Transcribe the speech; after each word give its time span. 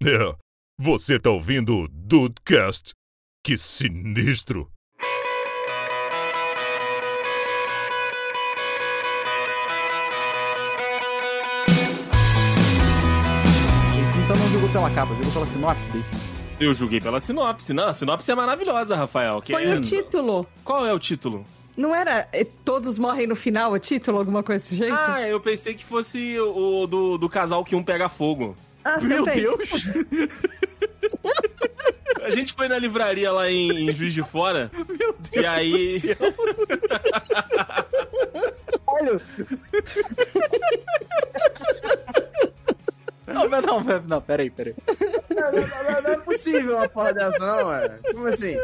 É, 0.00 0.32
você 0.78 1.18
tá 1.18 1.28
ouvindo 1.28 1.76
o 1.76 1.88
Dudecast? 1.88 2.92
Que 3.44 3.56
sinistro! 3.56 4.70
Esse 14.00 14.18
então 14.18 14.36
não 14.36 14.48
jogou 14.52 14.68
pela 14.68 14.88
capa, 14.90 15.16
jogou 15.16 15.32
pela 15.32 15.46
sinopse 15.46 15.90
desse. 15.90 16.12
Eu 16.60 16.72
julguei 16.72 17.00
pela 17.00 17.18
sinopse. 17.18 17.74
Não, 17.74 17.88
a 17.88 17.92
sinopse 17.92 18.30
é 18.30 18.36
maravilhosa, 18.36 18.94
Rafael. 18.94 19.42
Que 19.42 19.52
Foi 19.52 19.64
é... 19.64 19.74
o 19.74 19.80
título. 19.80 20.46
Qual 20.62 20.86
é 20.86 20.94
o 20.94 20.98
título? 21.00 21.44
Não 21.76 21.92
era 21.92 22.28
eh, 22.32 22.46
Todos 22.64 23.00
Morrem 23.00 23.26
no 23.26 23.34
Final 23.34 23.72
o 23.72 23.78
título, 23.80 24.18
alguma 24.18 24.44
coisa 24.44 24.62
desse 24.62 24.76
jeito? 24.76 24.94
Ah, 24.94 25.22
eu 25.22 25.40
pensei 25.40 25.74
que 25.74 25.84
fosse 25.84 26.38
o 26.38 26.86
do, 26.86 27.18
do 27.18 27.28
casal 27.28 27.64
que 27.64 27.74
um 27.74 27.82
pega 27.82 28.08
fogo. 28.08 28.56
Ah, 28.88 29.00
Meu. 29.02 29.24
Deus! 29.26 29.68
A 32.24 32.30
gente 32.30 32.54
foi 32.54 32.68
na 32.68 32.78
livraria 32.78 33.30
lá 33.30 33.50
em, 33.50 33.88
em 33.88 33.92
Juiz 33.92 34.14
de 34.14 34.22
Fora. 34.22 34.70
Meu 34.74 35.12
Deus! 35.12 35.16
E 35.34 35.46
aí. 35.46 36.00
Olha! 38.86 39.20
Não, 43.26 43.46
não, 43.48 43.60
não, 43.60 44.02
não, 44.06 44.22
peraí, 44.22 44.48
peraí. 44.48 44.74
Não, 45.30 45.52
não, 45.52 45.60
não, 45.60 46.02
não 46.02 46.10
é 46.10 46.16
possível 46.16 46.76
uma 46.76 46.88
porra 46.88 47.12
dessa, 47.12 47.38
não, 47.38 47.72
é. 47.72 47.98
Como 48.10 48.26
assim? 48.26 48.56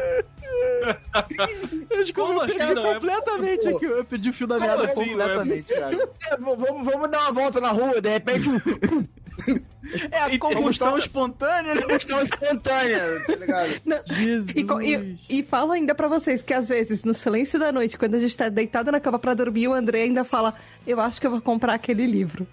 Eu 1.91 1.99
descobri 1.99 2.41
assim, 2.41 2.59
perdi 2.59 2.75
não? 2.75 2.87
É- 2.87 2.95
completamente 2.95 3.69
aqui. 3.69 3.85
Eu 3.85 4.05
perdi 4.07 4.31
o 4.31 4.33
fio 4.33 4.47
da 4.47 4.59
meada 4.59 4.87
assim, 4.87 5.09
completamente, 5.11 5.75
cara. 5.75 6.09
É, 6.31 6.37
vamos, 6.39 6.85
vamos 6.85 7.11
dar 7.11 7.21
uma 7.21 7.33
volta 7.33 7.61
na 7.61 7.69
rua, 7.71 8.01
de 8.01 8.09
repente, 8.09 8.49
um 8.49 8.59
É 10.11 10.19
a 10.19 10.39
combustão 10.39 10.97
espontânea, 10.99 11.75
né? 11.75 11.83
combustão 11.83 12.23
espontânea, 12.23 13.21
tá 13.27 13.37
ligado? 13.37 13.81
Não. 13.85 14.01
Jesus. 14.07 14.57
E, 14.57 14.65
e, 15.29 15.41
e 15.41 15.43
falo 15.43 15.73
ainda 15.73 15.95
pra 15.95 16.09
vocês 16.09 16.43
que 16.43 16.55
às 16.55 16.69
vezes, 16.69 17.05
no 17.05 17.13
silêncio 17.13 17.59
da 17.59 17.71
noite, 17.71 17.99
quando 17.99 18.15
a 18.15 18.21
gente 18.21 18.37
tá 18.37 18.49
deitado 18.49 18.91
na 18.91 18.99
cama 18.99 19.19
pra 19.19 19.35
dormir, 19.35 19.69
o 19.69 19.75
André 19.75 20.03
ainda 20.03 20.25
fala: 20.25 20.55
Eu 20.87 21.01
acho 21.01 21.21
que 21.21 21.27
eu 21.27 21.31
vou 21.31 21.41
comprar 21.41 21.75
aquele 21.75 22.07
livro. 22.07 22.47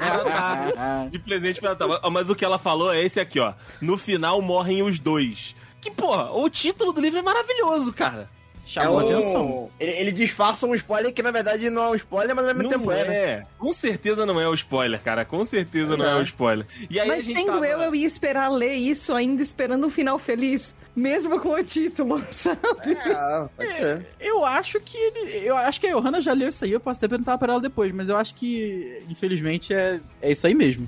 Ah, 0.00 1.06
De 1.10 1.18
presente 1.18 1.60
pra 1.60 1.70
Natal. 1.70 2.10
Mas 2.10 2.28
o 2.28 2.34
que 2.34 2.44
ela 2.44 2.58
falou 2.58 2.92
é 2.92 3.02
esse 3.02 3.20
aqui, 3.20 3.38
ó. 3.38 3.54
No 3.80 3.96
final 3.96 4.42
morrem 4.42 4.82
os 4.82 4.98
dois. 4.98 5.54
Que, 5.80 5.90
porra, 5.90 6.32
o 6.32 6.48
título 6.48 6.92
do 6.92 7.00
livro 7.00 7.18
é 7.18 7.22
maravilhoso, 7.22 7.92
cara. 7.92 8.28
Chamou 8.66 9.00
É 9.00 9.04
um- 9.04 9.18
atenção. 9.18 9.70
Ele, 9.80 9.90
ele 9.92 10.12
disfarça 10.12 10.66
um 10.66 10.74
spoiler 10.74 11.12
que 11.12 11.22
na 11.22 11.30
verdade 11.30 11.68
não 11.70 11.82
é 11.84 11.90
um 11.90 11.94
spoiler, 11.94 12.34
mas 12.34 12.46
ao 12.46 12.54
mesmo 12.54 12.70
Não 12.70 12.78
tempo 12.78 12.90
é, 12.92 13.04
né? 13.08 13.14
é. 13.16 13.42
Com 13.58 13.72
certeza 13.72 14.24
não 14.26 14.40
é 14.40 14.48
o 14.48 14.54
spoiler, 14.54 15.00
cara. 15.02 15.24
Com 15.24 15.44
certeza 15.44 15.96
não 15.96 16.04
é 16.06 16.10
É. 16.12 16.20
o 16.20 16.22
spoiler. 16.22 16.66
E 16.88 16.98
aí 17.00 17.08
a 17.10 17.14
Mas 17.14 17.24
gente 17.24 17.38
sendo 17.40 17.52
tava... 17.52 17.66
eu, 17.66 17.80
eu 17.80 17.94
ia 17.94 18.06
esperar 18.06 18.48
ler 18.48 18.74
isso 18.74 19.12
ainda 19.14 19.42
esperando 19.42 19.86
um 19.86 19.90
final 19.90 20.18
feliz. 20.18 20.74
Mesmo 20.94 21.40
com 21.40 21.48
o 21.54 21.64
título, 21.64 22.22
sabe? 22.30 22.58
É, 22.92 23.48
pode 23.56 23.74
ser. 23.74 24.06
Eu 24.20 24.44
acho 24.44 24.78
que 24.78 24.96
ele. 24.98 25.38
Eu 25.48 25.56
acho 25.56 25.80
que 25.80 25.86
a 25.86 25.90
Johanna 25.94 26.20
já 26.20 26.34
leu 26.34 26.50
isso 26.50 26.66
aí, 26.66 26.72
eu 26.72 26.80
posso 26.80 26.98
até 26.98 27.08
perguntar 27.08 27.38
pra 27.38 27.52
ela 27.54 27.62
depois, 27.62 27.90
mas 27.92 28.10
eu 28.10 28.16
acho 28.18 28.34
que, 28.34 29.02
infelizmente, 29.08 29.72
é, 29.72 30.00
é 30.20 30.32
isso 30.32 30.46
aí 30.46 30.54
mesmo. 30.54 30.86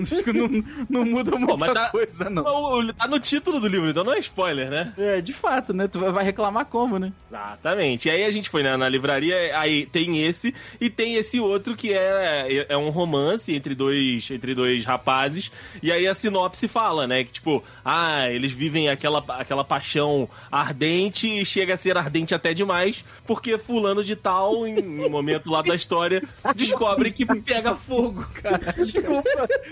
Acho 0.00 0.24
que 0.24 0.32
não, 0.32 0.48
não 0.88 1.04
muda 1.04 1.36
muita 1.38 1.56
mas 1.56 1.72
tá- 1.74 1.88
coisa, 1.90 2.30
não. 2.30 2.44
O- 2.44 2.92
Tá 2.94 3.06
no 3.06 3.18
título 3.20 3.60
do 3.60 3.68
livro, 3.68 3.88
então 3.90 4.02
não 4.04 4.12
é 4.14 4.18
spoiler, 4.18 4.70
né? 4.70 4.92
É, 4.96 5.20
de 5.20 5.32
fato, 5.32 5.72
né? 5.74 5.86
Tu 5.86 5.98
vai- 6.00 6.24
reclamar 6.24 6.64
como, 6.66 6.98
né? 6.98 7.12
Exatamente. 7.30 8.08
E 8.08 8.10
aí 8.10 8.24
a 8.24 8.30
gente 8.30 8.48
foi 8.48 8.62
na, 8.62 8.76
na 8.78 8.88
livraria, 8.88 9.36
aí 9.58 9.84
tem 9.86 10.22
esse 10.24 10.54
e 10.80 10.88
tem 10.88 11.16
esse 11.16 11.38
outro 11.38 11.76
que 11.76 11.92
é, 11.92 12.66
é 12.68 12.76
um 12.76 12.88
romance 12.90 13.54
entre 13.54 13.74
dois, 13.74 14.30
entre 14.30 14.54
dois 14.54 14.84
rapazes. 14.84 15.50
E 15.82 15.92
aí 15.92 16.06
a 16.08 16.14
sinopse 16.14 16.66
fala, 16.68 17.06
né? 17.06 17.22
Que 17.24 17.32
tipo, 17.32 17.62
ah, 17.84 18.28
eles 18.30 18.52
vivem 18.52 18.88
aquela, 18.88 19.22
aquela 19.28 19.64
paixão 19.64 20.28
ardente 20.50 21.28
e 21.28 21.44
chega 21.44 21.74
a 21.74 21.76
ser 21.76 21.96
ardente 21.98 22.34
até 22.34 22.54
demais, 22.54 23.04
porque 23.26 23.58
fulano 23.58 24.02
de 24.02 24.16
tal, 24.16 24.66
em 24.66 24.78
um 25.04 25.10
momento 25.10 25.50
lá 25.50 25.60
da 25.62 25.74
história, 25.74 26.22
descobre 26.54 27.10
que 27.10 27.26
pega 27.26 27.74
fogo. 27.74 28.26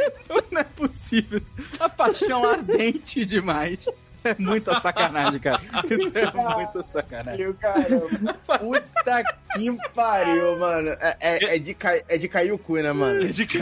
Não 0.51 0.61
é 0.61 0.65
possível. 0.65 1.41
A 1.81 1.89
paixão 1.89 2.45
ardente 2.49 3.25
demais. 3.25 3.79
É 4.27 4.35
muita 4.39 4.81
sacanagem, 4.81 5.39
cara. 5.39 5.61
Isso 5.85 6.11
é 6.15 6.33
muita 6.33 6.83
sacanagem. 6.91 7.53
Caramba. 7.61 8.35
Puta 8.59 9.23
que 9.55 9.77
pariu, 9.95 10.59
mano. 10.59 10.89
É, 10.99 11.17
é, 11.21 11.57
é 11.57 11.59
de, 11.59 11.77
é 12.09 12.17
de 12.17 12.27
cair 12.27 12.51
o 12.51 12.57
cu, 12.59 12.77
né, 12.77 12.91
mano? 12.91 13.29
De 13.29 13.47
que- 13.47 13.59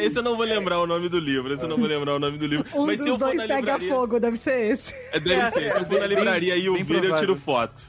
Esse 0.00 0.16
eu 0.18 0.22
não 0.22 0.36
vou 0.36 0.46
lembrar 0.46 0.78
o 0.78 0.86
nome 0.86 1.08
do 1.08 1.18
livro. 1.18 1.52
Esse 1.52 1.64
eu 1.64 1.68
não 1.68 1.76
vou 1.76 1.88
lembrar 1.88 2.14
o 2.14 2.20
nome 2.20 2.38
do 2.38 2.46
livro. 2.46 2.64
Um 2.78 2.86
Mas 2.86 2.98
se 3.00 3.04
dos 3.04 3.06
eu 3.08 3.18
for 3.18 3.24
dois 3.26 3.36
na 3.38 3.42
pega 3.48 3.60
livraria. 3.60 3.88
fogo, 3.88 4.20
deve 4.20 4.36
ser 4.36 4.70
esse. 4.72 4.94
É, 5.10 5.18
Deve 5.18 5.50
ser. 5.50 5.72
Se 5.72 5.80
eu 5.80 5.84
for 5.86 5.98
na 5.98 6.06
livraria 6.06 6.56
e 6.56 6.66
eu 6.66 6.74
vir, 6.74 7.02
eu 7.04 7.16
tiro 7.16 7.34
foto. 7.34 7.82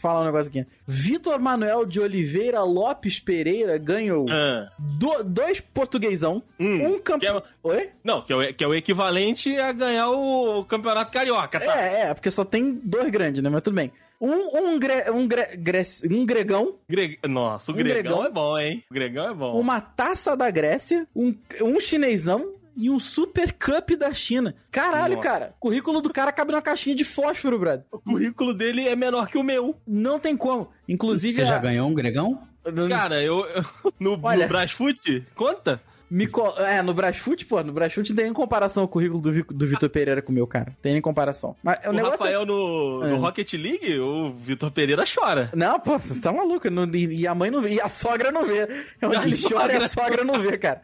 Falar 0.00 0.22
um 0.22 0.24
negócio 0.26 0.48
aqui. 0.48 0.66
Vitor 0.86 1.38
Manuel 1.40 1.84
de 1.84 1.98
Oliveira 2.00 2.62
Lopes 2.62 3.18
Pereira 3.20 3.76
ganhou 3.78 4.26
Ah, 4.30 4.70
do- 4.78 5.24
dois 5.24 5.60
portuguesão, 5.60 6.42
hum, 6.58 6.94
um 6.94 6.98
campeão. 7.00 7.38
é- 7.38 7.42
Oi? 7.62 7.90
não, 8.04 8.22
que 8.22 8.32
é, 8.32 8.36
o, 8.36 8.54
que 8.54 8.64
é 8.64 8.66
o 8.66 8.74
equivalente 8.74 9.56
a 9.58 9.72
ganhar 9.72 10.10
o 10.10 10.64
campeonato 10.64 11.12
carioca, 11.12 11.58
tá? 11.60 11.80
É, 11.80 12.02
é, 12.10 12.14
porque 12.14 12.30
só 12.30 12.44
tem 12.44 12.72
dois 12.82 13.10
grandes, 13.10 13.42
né? 13.42 13.50
Mas 13.50 13.62
tudo 13.62 13.74
bem. 13.74 13.90
Um, 14.20 14.32
um, 14.72 14.78
gre, 14.80 15.08
um, 15.12 15.28
gre, 15.28 15.56
gre- 15.56 15.82
um 16.10 16.26
gregão, 16.26 16.74
Gre- 16.88 17.18
Nossa, 17.28 17.70
o 17.70 17.74
Um 17.74 17.78
Gregão, 17.78 18.02
Gregão. 18.02 18.24
é 18.26 18.30
bom, 18.30 18.58
hein? 18.58 18.84
O 18.90 18.94
Gregão 18.94 19.30
é 19.30 19.34
bom. 19.34 19.60
uma 19.60 19.80
taça 19.80 20.36
da 20.36 20.50
Grécia, 20.50 21.06
um, 21.14 21.32
um 21.62 21.78
chinesão 21.78 22.54
e 22.78 22.88
um 22.88 22.98
Super 23.00 23.52
Cup 23.52 23.90
da 23.98 24.12
China. 24.14 24.54
Caralho, 24.70 25.16
Nossa. 25.16 25.28
cara. 25.28 25.54
O 25.56 25.60
currículo 25.60 26.00
do 26.00 26.10
cara 26.12 26.30
cabe 26.32 26.52
numa 26.52 26.62
caixinha 26.62 26.94
de 26.96 27.04
fósforo, 27.04 27.58
brother. 27.58 27.84
O 27.90 27.98
currículo 27.98 28.54
dele 28.54 28.88
é 28.88 28.94
menor 28.96 29.26
que 29.28 29.36
o 29.36 29.42
meu. 29.42 29.74
Não 29.86 30.18
tem 30.18 30.36
como. 30.36 30.70
Inclusive, 30.88 31.34
Você 31.34 31.44
já 31.44 31.56
a- 31.56 31.60
ganhou 31.60 31.88
um 31.88 31.94
gregão? 31.94 32.40
Cara, 32.88 33.22
eu. 33.22 33.44
no, 33.98 34.18
Olha. 34.22 34.44
no 34.44 34.48
Brasfoot, 34.48 35.26
conta? 35.34 35.80
Me 36.10 36.26
co- 36.26 36.54
É, 36.56 36.80
no 36.80 36.94
Brasfoot, 36.94 37.44
pô, 37.44 37.62
no 37.62 37.70
Brasfoot 37.72 38.08
não 38.08 38.16
tem 38.16 38.24
nem 38.26 38.32
comparação 38.34 38.84
o 38.84 38.88
currículo 38.88 39.20
do, 39.20 39.44
do 39.44 39.66
Vitor 39.66 39.90
Pereira 39.90 40.22
com 40.22 40.32
o 40.32 40.34
meu, 40.34 40.46
cara. 40.46 40.74
Tem 40.80 40.92
nem 40.94 41.02
comparação. 41.02 41.54
Mas 41.62 41.78
o, 41.84 41.90
O, 41.90 41.92
negócio 41.92 42.18
Rafael 42.18 42.46
no, 42.46 43.00
no 43.00 43.14
É. 43.14 43.18
Rocket 43.18 43.52
League, 43.54 43.98
o 43.98 44.32
Vitor 44.32 44.70
Pereira 44.70 45.04
chora. 45.06 45.50
é... 45.52 45.56
Não, 45.56 45.78
pô, 45.78 45.98
você 45.98 46.18
tá 46.18 46.32
maluco. 46.32 46.70
não- 46.70 46.88
e, 46.94 47.20
e 47.20 47.26
a 47.26 47.34
mãe 47.34 47.50
não 47.50 47.60
vê, 47.60 47.74
e 47.74 47.80
a 47.80 47.88
sogra 47.90 48.32
não 48.32 48.46
vê. 48.46 48.60
É 49.00 49.06
onde 49.06 49.16
A 49.16 49.22
ele 49.26 49.36
chora 49.36 49.72
e 49.72 49.76
a 49.76 49.88
sogra- 49.88 50.08
sogra 50.08 50.24
não 50.24 50.40
vê, 50.40 50.56
cara. 50.56 50.80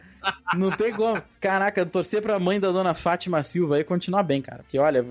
Não 0.57 0.71
tem 0.71 0.93
como. 0.93 1.23
Caraca, 1.41 1.85
torcer 1.87 2.21
pra 2.23 2.39
mãe 2.39 2.59
da 2.61 2.71
dona 2.73 2.95
Fátima 2.95 3.43
Silva 3.43 3.77
aí 3.77 3.85
continuar 3.85 4.23
bem, 4.23 4.41
cara. 4.43 4.63
Porque, 4.63 4.79
olha... 4.79 5.05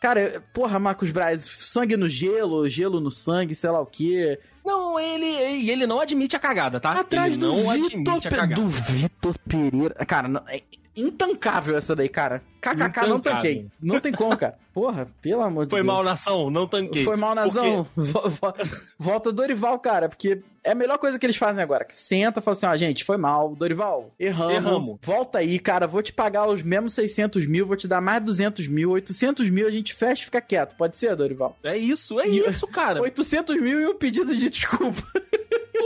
Cara, 0.00 0.42
porra, 0.52 0.78
Marcos 0.78 1.10
Braz, 1.10 1.48
sangue 1.60 1.96
no 1.96 2.06
gelo, 2.10 2.68
gelo 2.68 3.00
no 3.00 3.10
sangue, 3.10 3.54
sei 3.54 3.70
lá 3.70 3.80
o 3.80 3.86
quê. 3.86 4.38
Não, 4.62 5.00
ele. 5.00 5.24
E 5.24 5.70
ele 5.70 5.86
não 5.86 5.98
admite 5.98 6.36
a 6.36 6.38
cagada, 6.38 6.78
tá? 6.78 6.92
Atrás 6.92 7.32
ele 7.32 7.40
do 7.40 7.46
não 7.46 7.56
Vitor 7.72 7.86
admite 7.86 8.28
a 8.28 8.30
cagada. 8.30 8.60
do 8.60 8.68
Vitor 8.68 9.34
Pereira. 9.48 9.94
Cara, 10.04 10.28
não- 10.28 10.42
é 10.46 10.60
intancável 10.96 11.76
essa 11.76 11.94
daí, 11.94 12.08
cara. 12.08 12.42
KKK 12.60 13.06
não 13.06 13.20
tanquei. 13.20 13.66
Não 13.80 14.00
tem 14.00 14.12
como, 14.12 14.36
cara. 14.36 14.56
Porra, 14.72 15.06
pelo 15.20 15.42
amor 15.42 15.66
de 15.66 15.70
Foi 15.70 15.82
Deus. 15.82 15.86
mal 15.94 16.02
nação, 16.02 16.50
não 16.50 16.66
tanquei. 16.66 17.04
Foi 17.04 17.16
mal 17.16 17.34
vo- 17.94 18.54
Volta 18.98 19.30
Dorival, 19.32 19.78
cara, 19.78 20.08
porque 20.08 20.40
é 20.64 20.70
a 20.72 20.74
melhor 20.74 20.96
coisa 20.98 21.18
que 21.18 21.26
eles 21.26 21.36
fazem 21.36 21.62
agora. 21.62 21.84
Que 21.84 21.96
senta 21.96 22.40
e 22.40 22.42
fala 22.42 22.56
assim: 22.56 22.66
ó, 22.66 22.76
gente, 22.76 23.04
foi 23.04 23.16
mal. 23.18 23.54
Dorival, 23.54 24.12
erramos. 24.18 24.54
Erramos. 24.54 24.98
Volta 25.02 25.38
aí, 25.38 25.58
cara, 25.58 25.86
vou 25.86 26.02
te 26.02 26.12
pagar 26.12 26.48
os 26.48 26.62
mesmos 26.62 26.94
600 26.94 27.46
mil, 27.46 27.66
vou 27.66 27.76
te 27.76 27.86
dar 27.86 28.00
mais 28.00 28.22
200 28.24 28.66
mil. 28.66 28.90
800 28.92 29.48
mil 29.50 29.66
a 29.66 29.70
gente 29.70 29.92
fecha 29.94 30.22
e 30.22 30.24
fica 30.24 30.40
quieto. 30.40 30.74
Pode 30.76 30.96
ser, 30.96 31.14
Dorival? 31.14 31.56
É 31.62 31.76
isso, 31.76 32.18
é 32.18 32.26
E- 32.26 32.38
isso, 32.48 32.66
cara. 32.66 33.00
800 33.02 33.60
mil 33.60 33.78
e 33.80 33.86
um 33.86 33.96
pedido 33.98 34.34
de 34.34 34.48
desculpa. 34.48 35.02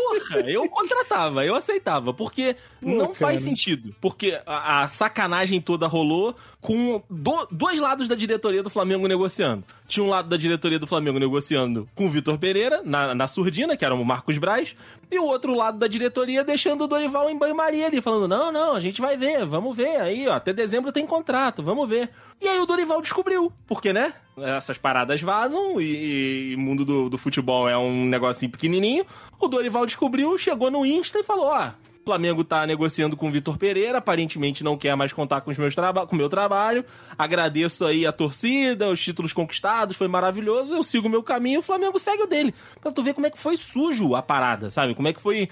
Porra, 0.08 0.40
eu 0.50 0.68
contratava, 0.68 1.44
eu 1.44 1.54
aceitava, 1.54 2.12
porque 2.14 2.54
Pô, 2.80 2.88
não 2.88 2.98
cara. 3.06 3.14
faz 3.14 3.40
sentido. 3.42 3.94
Porque 4.00 4.40
a, 4.46 4.82
a 4.82 4.88
sacanagem 4.88 5.60
toda 5.60 5.86
rolou 5.86 6.34
com 6.60 7.02
do- 7.08 7.46
dois 7.50 7.78
lados 7.80 8.08
da 8.08 8.14
diretoria 8.14 8.62
do 8.62 8.70
Flamengo 8.70 9.06
negociando. 9.06 9.64
Tinha 9.86 10.04
um 10.04 10.08
lado 10.10 10.28
da 10.28 10.36
diretoria 10.36 10.78
do 10.78 10.86
Flamengo 10.86 11.18
negociando 11.18 11.88
com 11.94 12.06
o 12.06 12.10
Vitor 12.10 12.36
Pereira, 12.38 12.82
na, 12.84 13.14
na 13.14 13.26
surdina, 13.28 13.76
que 13.76 13.84
era 13.84 13.94
o 13.94 14.04
Marcos 14.04 14.36
Braz, 14.38 14.74
e 15.10 15.18
o 15.18 15.24
outro 15.24 15.54
lado 15.54 15.78
da 15.78 15.86
diretoria 15.86 16.44
deixando 16.44 16.84
o 16.84 16.88
Dorival 16.88 17.30
em 17.30 17.38
banho-maria 17.38 17.86
ali, 17.86 18.00
falando: 18.00 18.28
não, 18.28 18.50
não, 18.52 18.74
a 18.74 18.80
gente 18.80 19.00
vai 19.00 19.16
ver, 19.16 19.46
vamos 19.46 19.76
ver. 19.76 20.00
Aí, 20.00 20.26
ó, 20.28 20.32
até 20.34 20.52
dezembro 20.52 20.92
tem 20.92 21.06
contrato, 21.06 21.62
vamos 21.62 21.88
ver. 21.88 22.10
E 22.40 22.46
aí 22.48 22.60
o 22.60 22.66
Dorival 22.66 23.00
descobriu, 23.00 23.52
porque, 23.66 23.92
né? 23.92 24.12
Essas 24.42 24.78
paradas 24.78 25.20
vazam 25.20 25.80
e, 25.80 26.54
o 26.56 26.58
mundo 26.58 26.84
do, 26.84 27.08
do 27.08 27.18
futebol 27.18 27.68
é 27.68 27.76
um 27.76 28.06
negocinho 28.06 28.50
pequenininho. 28.50 29.04
O 29.40 29.48
Dorival 29.48 29.86
descobriu, 29.86 30.36
chegou 30.38 30.70
no 30.70 30.84
Insta 30.84 31.18
e 31.18 31.24
falou: 31.24 31.46
ó, 31.46 31.70
Flamengo 32.08 32.42
tá 32.42 32.66
negociando 32.66 33.18
com 33.18 33.28
o 33.28 33.30
Vitor 33.30 33.58
Pereira, 33.58 33.98
aparentemente 33.98 34.64
não 34.64 34.78
quer 34.78 34.96
mais 34.96 35.12
contar 35.12 35.42
com 35.42 35.50
os 35.50 35.58
meus 35.58 35.74
traba 35.74 36.06
com 36.06 36.14
o 36.14 36.18
meu 36.18 36.30
trabalho. 36.30 36.82
Agradeço 37.18 37.84
aí 37.84 38.06
a 38.06 38.12
torcida, 38.12 38.88
os 38.88 38.98
títulos 38.98 39.34
conquistados, 39.34 39.94
foi 39.94 40.08
maravilhoso. 40.08 40.74
Eu 40.74 40.82
sigo 40.82 41.06
o 41.06 41.10
meu 41.10 41.22
caminho, 41.22 41.60
o 41.60 41.62
Flamengo 41.62 41.98
segue 41.98 42.22
o 42.22 42.26
dele. 42.26 42.54
Pra 42.80 42.90
tu 42.90 43.02
ver 43.02 43.12
como 43.12 43.26
é 43.26 43.30
que 43.30 43.38
foi 43.38 43.58
sujo 43.58 44.14
a 44.14 44.22
parada, 44.22 44.70
sabe? 44.70 44.94
Como 44.94 45.06
é 45.06 45.12
que 45.12 45.20
foi 45.20 45.50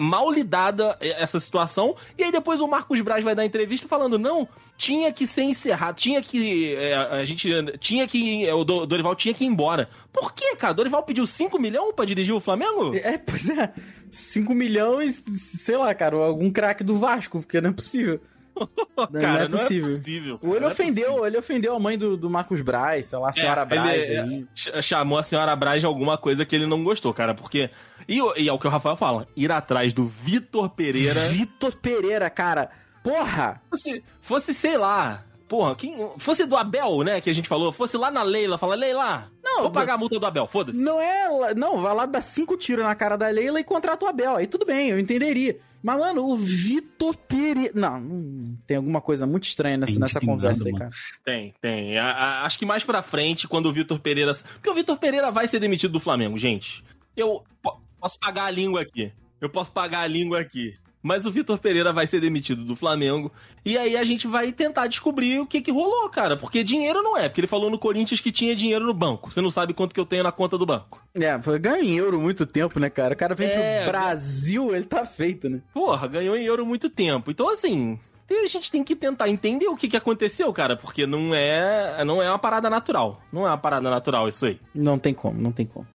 mal 0.00 0.28
lidada 0.28 0.96
essa 1.00 1.38
situação. 1.38 1.94
E 2.18 2.24
aí 2.24 2.32
depois 2.32 2.60
o 2.60 2.66
Marcos 2.66 3.00
Braz 3.00 3.24
vai 3.24 3.36
dar 3.36 3.44
entrevista 3.44 3.86
falando: 3.86 4.18
não, 4.18 4.48
tinha 4.76 5.12
que 5.12 5.26
ser 5.26 5.42
encerrado, 5.42 5.96
tinha 5.96 6.20
que. 6.20 6.74
é, 6.74 6.94
a 6.94 7.24
gente. 7.24 7.48
Tinha 7.78 8.06
que. 8.06 8.50
O 8.52 8.64
Do- 8.64 8.86
Dorival 8.86 9.14
tinha 9.14 9.32
que 9.34 9.44
ir 9.44 9.46
embora. 9.46 9.88
Por 10.12 10.32
quê, 10.34 10.56
cara? 10.56 10.74
Dorival 10.74 11.02
pediu 11.04 11.26
5 11.26 11.58
milhões 11.60 11.94
pra 11.94 12.04
dirigir 12.04 12.34
o 12.34 12.40
Flamengo? 12.40 12.94
É, 12.96 13.16
pois 13.18 13.48
é. 13.48 13.72
5 14.10 14.54
milhões, 14.54 15.22
sei 15.56 15.76
lá, 15.76 15.94
cara, 15.94 16.16
algum 16.16 16.50
craque 16.50 16.82
do 16.84 16.98
Vasco, 16.98 17.40
porque 17.40 17.60
não 17.60 17.70
é 17.70 17.72
possível. 17.72 18.20
Não, 18.94 19.06
cara, 19.20 19.48
não 19.48 19.56
é 19.56 19.62
possível. 19.62 19.96
possível. 19.98 20.38
Ou 20.42 20.50
ele 20.50 20.60
Não 20.60 20.68
é 20.68 20.72
ofendeu, 20.72 21.04
possível. 21.06 21.26
ele 21.26 21.38
ofendeu 21.38 21.74
a 21.74 21.78
mãe 21.80 21.96
do, 21.96 22.18
do 22.18 22.28
Marcos 22.28 22.60
Braz, 22.60 23.06
sei 23.06 23.18
lá, 23.18 23.30
a 23.30 23.32
senhora 23.32 23.62
É, 23.62 23.64
Braz 23.64 24.10
ele, 24.10 24.46
chamou 24.82 25.16
a 25.18 25.22
senhora 25.22 25.56
Braz 25.56 25.80
de 25.80 25.86
alguma 25.86 26.18
coisa 26.18 26.44
que 26.44 26.54
ele 26.54 26.66
não 26.66 26.84
gostou, 26.84 27.14
cara, 27.14 27.32
porque. 27.34 27.70
E, 28.06 28.20
o- 28.20 28.34
e 28.36 28.50
é 28.50 28.52
o 28.52 28.58
que 28.58 28.66
o 28.66 28.70
Rafael 28.70 28.94
fala: 28.94 29.26
ir 29.34 29.50
atrás 29.50 29.94
do 29.94 30.04
Vitor 30.04 30.68
Pereira. 30.68 31.28
Vitor 31.30 31.74
Pereira, 31.76 32.28
cara. 32.28 32.70
Porra! 33.02 33.60
fosse, 33.70 34.04
fosse, 34.20 34.54
sei 34.54 34.76
lá. 34.76 35.24
Porra, 35.48 35.74
quem, 35.76 36.08
fosse 36.16 36.46
do 36.46 36.56
Abel, 36.56 37.02
né, 37.02 37.20
que 37.20 37.28
a 37.28 37.32
gente 37.32 37.46
falou, 37.48 37.70
fosse 37.72 37.98
lá 37.98 38.10
na 38.10 38.22
Leila, 38.22 38.56
fala, 38.56 38.74
Leila, 38.74 39.30
Não, 39.44 39.60
vou 39.62 39.70
pagar 39.70 39.94
a 39.94 39.98
multa 39.98 40.18
do 40.18 40.24
Abel, 40.24 40.46
foda-se. 40.46 40.80
Não 40.80 40.98
é. 40.98 41.52
Não, 41.54 41.82
vai 41.82 41.94
lá 41.94 42.06
dar 42.06 42.22
cinco 42.22 42.56
tiros 42.56 42.82
na 42.84 42.94
cara 42.94 43.16
da 43.18 43.28
Leila 43.28 43.60
e 43.60 43.64
contrata 43.64 44.02
o 44.06 44.08
Abel. 44.08 44.36
Aí 44.36 44.46
tudo 44.46 44.64
bem, 44.64 44.88
eu 44.88 44.98
entenderia. 44.98 45.58
Mas, 45.82 45.98
mano, 45.98 46.24
o 46.24 46.36
Vitor 46.36 47.14
Pereira. 47.16 47.72
Não, 47.74 48.00
não, 48.00 48.56
tem 48.66 48.76
alguma 48.78 49.00
coisa 49.00 49.26
muito 49.26 49.44
estranha 49.44 49.76
nessa, 49.76 49.92
Tem 49.92 50.00
nessa 50.00 50.20
conversa 50.20 50.68
aí, 50.68 50.72
cara. 50.72 50.90
Tem, 51.24 51.52
tem. 51.60 51.98
A- 51.98 52.12
a- 52.12 52.44
acho 52.46 52.56
que 52.58 52.64
mais 52.64 52.84
pra 52.84 53.02
frente, 53.02 53.46
quando 53.48 53.66
o 53.66 53.72
Vitor 53.72 53.98
Pereira. 53.98 54.32
Porque 54.54 54.70
o 54.70 54.74
Vitor 54.74 54.96
Pereira 54.96 55.30
vai 55.32 55.46
ser 55.48 55.58
demitido 55.58 55.90
do 55.92 56.00
Flamengo, 56.00 56.38
gente. 56.38 56.82
Eu 57.16 57.42
po- 57.62 57.78
posso 58.00 58.18
pagar 58.18 58.44
a 58.44 58.50
língua 58.50 58.80
aqui. 58.80 59.12
Eu 59.40 59.50
posso 59.50 59.72
pagar 59.72 60.02
a 60.02 60.06
língua 60.06 60.38
aqui. 60.40 60.76
Mas 61.02 61.26
o 61.26 61.32
Vitor 61.32 61.58
Pereira 61.58 61.92
vai 61.92 62.06
ser 62.06 62.20
demitido 62.20 62.64
do 62.64 62.76
Flamengo. 62.76 63.32
E 63.64 63.76
aí 63.76 63.96
a 63.96 64.04
gente 64.04 64.26
vai 64.26 64.52
tentar 64.52 64.86
descobrir 64.86 65.40
o 65.40 65.46
que 65.46 65.60
que 65.60 65.72
rolou, 65.72 66.08
cara. 66.08 66.36
Porque 66.36 66.62
dinheiro 66.62 67.02
não 67.02 67.16
é. 67.16 67.28
Porque 67.28 67.40
ele 67.40 67.46
falou 67.48 67.68
no 67.70 67.78
Corinthians 67.78 68.20
que 68.20 68.30
tinha 68.30 68.54
dinheiro 68.54 68.86
no 68.86 68.94
banco. 68.94 69.32
Você 69.32 69.40
não 69.40 69.50
sabe 69.50 69.74
quanto 69.74 69.92
que 69.94 70.00
eu 70.00 70.06
tenho 70.06 70.22
na 70.22 70.30
conta 70.30 70.56
do 70.56 70.64
banco. 70.64 71.02
É, 71.18 71.36
ganha 71.58 71.82
em 71.82 71.96
euro 71.96 72.20
muito 72.20 72.46
tempo, 72.46 72.78
né, 72.78 72.88
cara? 72.88 73.14
O 73.14 73.16
cara 73.16 73.34
vem 73.34 73.48
É, 73.48 73.82
pro 73.82 73.90
Brasil, 73.92 74.74
ele 74.74 74.84
tá 74.84 75.04
feito, 75.04 75.48
né? 75.48 75.60
Porra, 75.74 76.06
ganhou 76.06 76.36
em 76.36 76.44
euro 76.44 76.64
muito 76.64 76.88
tempo. 76.88 77.30
Então, 77.30 77.48
assim, 77.50 77.98
a 78.30 78.46
gente 78.46 78.70
tem 78.70 78.82
que 78.82 78.96
tentar 78.96 79.28
entender 79.28 79.66
o 79.66 79.76
que, 79.76 79.88
que 79.88 79.96
aconteceu, 79.96 80.52
cara, 80.52 80.76
porque 80.76 81.06
não 81.06 81.34
é, 81.34 82.04
não 82.04 82.22
é 82.22 82.28
uma 82.28 82.38
parada 82.38 82.68
natural. 82.70 83.20
Não 83.32 83.46
é 83.46 83.50
uma 83.50 83.58
parada 83.58 83.90
natural 83.90 84.28
isso 84.28 84.46
aí. 84.46 84.58
Não 84.74 84.98
tem 84.98 85.12
como, 85.14 85.40
não 85.40 85.52
tem 85.52 85.66
como. 85.66 85.86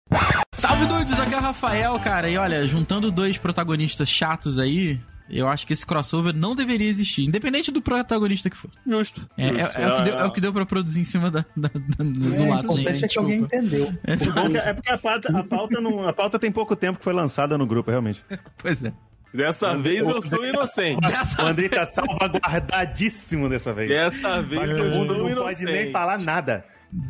Salve 0.54 0.86
dudes, 0.86 1.20
aqui 1.20 1.34
é 1.34 1.38
o 1.38 1.42
Rafael, 1.42 2.00
cara. 2.00 2.30
E 2.30 2.38
olha, 2.38 2.66
juntando 2.68 3.12
dois 3.12 3.38
protagonistas 3.38 4.08
chatos 4.10 4.58
aí, 4.60 5.00
eu 5.30 5.48
acho 5.48 5.66
que 5.68 5.74
esse 5.74 5.86
crossover 5.86 6.34
não 6.34 6.56
deveria 6.56 6.88
existir, 6.88 7.24
independente 7.26 7.72
do 7.72 7.82
protagonista 7.82 8.50
que 8.50 8.56
for. 8.58 8.70
Justo. 8.86 9.28
É, 9.38 9.48
é- 9.48 9.84
é 9.84 9.88
o, 9.94 9.98
que 9.98 10.04
deu, 10.04 10.14
é 10.20 10.24
o 10.26 10.32
que 10.32 10.42
deu 10.42 10.54
pra 10.54 10.66
produzir 10.66 11.02
em 11.02 11.06
cima 11.06 11.30
da, 11.30 11.46
da- 11.56 11.70
da- 11.74 12.04
do 12.04 12.36
É, 12.36 12.40
o 12.40 12.50
lado, 12.50 12.64
importante 12.66 12.94
gente. 13.00 13.06
é 13.06 13.08
que 13.08 13.20
alguém 13.20 13.40
entendeu. 13.40 13.94
É, 14.04 14.14
O 14.14 14.52
que- 14.52 14.58
É 14.58 14.74
porque 14.74 14.90
a 14.92 14.98
pauta, 14.98 15.38
a, 15.40 15.44
pauta 15.44 15.82
não, 15.82 16.08
a 16.08 16.14
pauta 16.14 16.40
tem 16.40 16.52
pouco 16.52 16.76
tempo 16.76 16.98
que 17.00 17.04
foi 17.04 17.14
lançada 17.14 17.58
no 17.58 17.66
grupo, 17.66 17.90
realmente. 17.92 18.24
pois 18.58 18.84
é. 18.84 18.94
Dessa 19.38 19.78
vez 19.78 20.00
eu 20.00 20.20
sou 20.20 20.44
inocente. 20.44 21.00
O 21.40 21.42
Andrei 21.44 21.70
tá 21.70 21.86
salvaguardadíssimo 21.86 23.48
dessa 23.48 23.72
vez. 23.72 23.88
Dessa 23.88 24.42
vez 24.42 24.68
eu 24.68 25.06
sou 25.06 25.16
não 25.16 25.44
pode 25.44 25.64
nem 25.64 25.74
inocente. 25.76 25.92
falar 25.92 26.18
nada. 26.18 26.66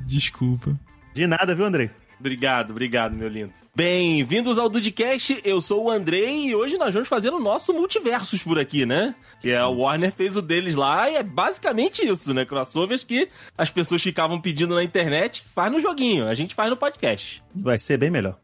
Desculpa. 0.05 0.77
De 1.13 1.25
nada, 1.25 1.55
viu, 1.55 1.63
Andrei? 1.63 1.89
Obrigado, 2.19 2.71
obrigado, 2.71 3.15
meu 3.15 3.29
lindo. 3.29 3.53
Bem-vindos 3.73 4.59
ao 4.59 4.67
Dudcast, 4.67 5.39
eu 5.45 5.61
sou 5.61 5.85
o 5.85 5.89
Andrei 5.89 6.47
e 6.47 6.55
hoje 6.55 6.77
nós 6.77 6.93
vamos 6.93 7.07
fazer 7.07 7.29
o 7.29 7.39
nosso 7.39 7.73
multiversos 7.73 8.43
por 8.43 8.59
aqui, 8.59 8.85
né? 8.85 9.15
Que 9.39 9.53
a 9.53 9.69
Warner 9.69 10.11
fez 10.11 10.35
o 10.35 10.41
deles 10.41 10.75
lá 10.75 11.09
e 11.09 11.15
é 11.15 11.23
basicamente 11.23 12.05
isso, 12.05 12.33
né? 12.33 12.43
Crossovers 12.43 13.05
que 13.05 13.29
as 13.57 13.71
pessoas 13.71 14.03
ficavam 14.03 14.41
pedindo 14.41 14.75
na 14.75 14.83
internet, 14.83 15.45
faz 15.55 15.71
no 15.71 15.79
joguinho, 15.79 16.27
a 16.27 16.33
gente 16.33 16.53
faz 16.53 16.69
no 16.69 16.75
podcast. 16.75 17.41
Vai 17.55 17.79
ser 17.79 17.97
bem 17.97 18.11
melhor. 18.11 18.37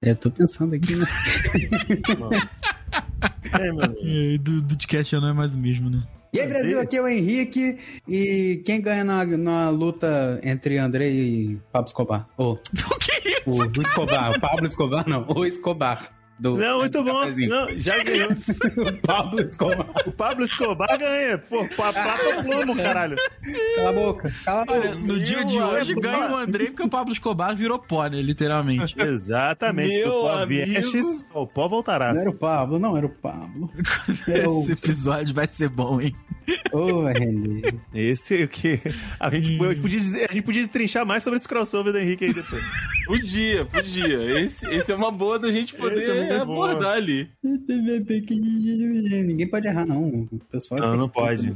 Eu 0.00 0.16
tô 0.16 0.30
pensando 0.30 0.74
aqui, 0.74 0.94
né? 0.94 1.06
É, 3.50 3.72
mano. 3.72 3.96
E 4.02 4.38
do, 4.38 4.60
do 4.60 4.68
podcast 4.68 5.10
já 5.10 5.20
não 5.20 5.28
é 5.28 5.32
mais 5.32 5.54
o 5.54 5.58
mesmo, 5.58 5.88
né? 5.88 6.02
E 6.32 6.38
aí, 6.38 6.46
Brasil, 6.46 6.78
aqui 6.78 6.98
é 6.98 7.02
o 7.02 7.08
Henrique. 7.08 7.78
E 8.06 8.62
quem 8.64 8.80
ganha 8.80 9.02
na, 9.02 9.24
na 9.24 9.70
luta 9.70 10.38
entre 10.44 10.76
André 10.78 11.08
e 11.08 11.58
Pablo 11.72 11.88
Escobar? 11.88 12.28
Ô, 12.36 12.52
O 12.92 12.98
que 12.98 13.28
isso? 13.28 13.42
o, 13.46 13.54
o 13.54 13.82
Escobar. 13.82 14.32
O 14.32 14.40
Pablo 14.40 14.66
Escobar, 14.66 15.08
não. 15.08 15.26
O 15.28 15.44
Escobar. 15.46 16.12
Do, 16.38 16.56
Não, 16.56 16.78
muito 16.78 17.02
do 17.02 17.04
bom. 17.04 17.24
Não, 17.48 17.68
já 17.78 18.02
ganhou. 18.04 18.28
o 18.86 18.92
Pablo 19.06 19.40
Escobar. 19.40 19.86
O 20.06 20.12
Pablo 20.12 20.44
Escobar 20.44 20.98
ganha. 20.98 21.38
Pô, 21.38 21.66
pa- 21.76 21.92
papa 21.92 22.42
plomo, 22.44 22.76
caralho. 22.76 23.16
Cala 23.76 23.90
a 23.90 23.92
boca. 23.92 24.32
Cala 24.44 24.62
a 24.62 24.64
boca. 24.64 24.78
Olha, 24.78 24.94
no 24.94 25.18
dia 25.20 25.44
de 25.44 25.58
hoje 25.58 25.94
ganha 25.94 26.30
o 26.30 26.36
Andrei 26.36 26.68
porque 26.68 26.82
o 26.84 26.88
Pablo 26.88 27.12
Escobar 27.12 27.56
virou 27.56 27.78
pó, 27.78 28.06
né? 28.06 28.22
Literalmente. 28.22 28.94
Exatamente. 29.00 29.88
Meu 29.98 30.04
Do 30.12 30.20
pó 30.20 30.28
amigo. 30.42 30.64
viestes, 30.66 31.26
o 31.34 31.46
pó 31.46 31.68
voltará. 31.68 32.12
Não 32.14 32.20
era 32.20 32.30
o 32.30 32.34
Pablo, 32.38 32.78
não 32.78 32.96
era 32.96 33.06
o 33.06 33.10
Pablo. 33.10 33.70
Era 34.28 34.48
o... 34.50 34.60
Esse 34.62 34.72
episódio 34.72 35.34
vai 35.34 35.46
ser 35.48 35.68
bom, 35.68 36.00
hein? 36.00 36.14
Ô, 36.72 37.02
vai 37.02 37.14
render. 37.14 37.74
Esse 37.94 38.42
é 38.42 38.44
o 38.44 38.48
que. 38.48 38.80
A 39.18 39.30
gente, 39.30 39.58
eu 39.62 39.76
podia 39.76 39.98
dizer- 40.00 40.26
a 40.30 40.32
gente 40.32 40.42
podia 40.44 40.62
destrinchar 40.62 41.04
mais 41.06 41.22
sobre 41.22 41.38
esse 41.38 41.48
crossover 41.48 41.92
do 41.92 41.98
Henrique 41.98 42.24
aí 42.26 42.32
depois. 42.32 42.62
Podia, 43.06 43.64
podia. 43.66 44.40
Esse, 44.40 44.66
esse 44.68 44.92
é 44.92 44.94
uma 44.94 45.10
boa 45.10 45.38
da 45.38 45.50
gente 45.50 45.74
poder 45.74 46.27
É 46.28 46.44
bom. 46.44 46.62
abordar 46.62 46.96
ali. 46.96 47.30
Ninguém 49.26 49.46
pode 49.48 49.66
errar, 49.66 49.86
não. 49.86 50.04
O 50.30 50.38
pessoal 50.50 50.78
é 50.78 50.86
Não, 50.86 50.96
não 50.96 51.08
pode. 51.08 51.52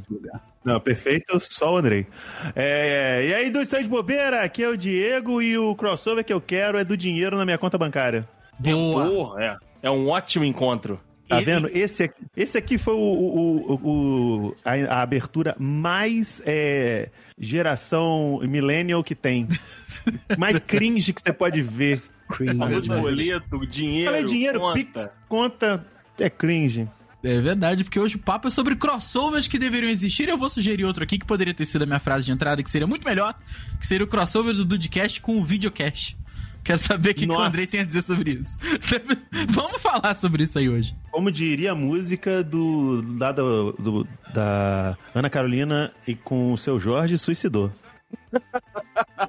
Não, 0.65 0.79
perfeito, 0.81 1.39
só 1.41 1.75
o 1.75 1.77
Andrei. 1.77 2.07
É, 2.55 3.27
e 3.29 3.35
aí, 3.35 3.51
do 3.51 3.65
de 3.65 3.89
Bobeira, 3.89 4.43
aqui 4.43 4.63
é 4.63 4.69
o 4.69 4.77
Diego 4.77 5.43
e 5.43 5.59
o 5.59 5.75
crossover 5.75 6.25
que 6.25 6.33
eu 6.33 6.41
quero 6.41 6.79
é 6.79 6.85
do 6.85 6.97
dinheiro 6.97 7.37
na 7.37 7.45
minha 7.45 7.59
conta 7.59 7.77
bancária. 7.77 8.29
Boa. 8.59 9.07
Porra, 9.09 9.45
é. 9.45 9.57
É 9.85 9.91
um 9.91 10.09
ótimo 10.09 10.45
encontro. 10.45 11.01
Tá 11.29 11.41
E- 11.41 11.45
vendo? 11.45 11.69
Esse 11.73 12.05
aqui, 12.05 12.23
esse 12.37 12.59
aqui 12.59 12.79
foi 12.79 12.95
o, 12.95 12.99
o- 12.99 13.73
o- 13.73 13.81
o- 14.49 14.57
a, 14.65 14.75
a 14.99 15.03
abertura 15.03 15.57
mais 15.59 16.43
é, 16.47 17.09
geração 17.39 18.41
millennial 18.45 19.03
que 19.03 19.15
tem. 19.15 19.49
mais 20.39 20.59
cringe 20.61 21.13
que 21.13 21.21
você 21.21 21.33
pode 21.33 21.61
ver. 21.63 22.01
Cringe. 22.33 22.89
boleto, 22.89 23.67
dinheiro, 23.67 24.13
Fala 24.13 24.25
dinheiro, 24.25 24.61
conta. 24.61 24.75
Pix, 24.79 25.17
conta, 25.29 25.87
é 26.19 26.31
cringe. 26.31 26.89
É 27.25 27.41
verdade, 27.41 27.85
porque 27.85 28.01
hoje 28.01 28.17
o 28.17 28.19
papo 28.19 28.49
é 28.49 28.51
sobre 28.51 28.75
crossovers 28.75 29.47
que 29.47 29.57
deveriam 29.57 29.89
existir. 29.89 30.29
Eu 30.29 30.37
vou 30.37 30.49
sugerir 30.49 30.85
outro 30.85 31.05
aqui 31.05 31.19
que 31.19 31.25
poderia 31.25 31.55
ter 31.55 31.65
sido 31.65 31.83
a 31.83 31.87
minha 31.87 32.01
frase 32.01 32.27
de 32.27 32.33
entrada, 32.33 32.61
que 32.65 32.69
seria 32.71 32.87
muito 32.87 33.07
melhor, 33.07 33.33
que 33.79 33.87
seria 33.87 34.05
o 34.05 34.09
crossover 34.09 34.53
do 34.55 34.65
Dudcast 34.65 35.21
com 35.21 35.39
o 35.39 35.45
videocast. 35.45 36.17
Quer 36.65 36.79
saber 36.79 37.11
o 37.11 37.15
que, 37.15 37.27
que 37.27 37.33
o. 37.33 37.41
Andrei 37.41 37.67
tem 37.67 37.81
a 37.81 37.85
dizer 37.85 38.03
sobre 38.03 38.33
isso? 38.33 38.57
Vamos 39.51 39.81
falar 39.83 40.15
sobre 40.17 40.45
isso 40.45 40.59
aí 40.59 40.69
hoje. 40.69 40.95
Como 41.11 41.31
diria 41.31 41.73
a 41.73 41.75
música 41.75 42.43
do, 42.43 43.03
do, 43.03 43.73
do- 43.73 44.09
da 44.33 44.97
Ana 45.15 45.29
Carolina 45.31 45.93
e 46.07 46.15
com 46.15 46.53
o 46.53 46.59
seu 46.59 46.79
Jorge 46.79 47.19
suicidou. 47.19 47.73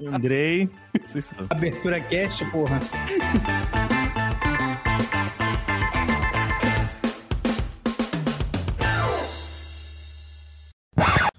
Andrei. 0.02 0.68
Abertura 1.50 2.00
cast, 2.00 2.44
porra. 2.50 2.80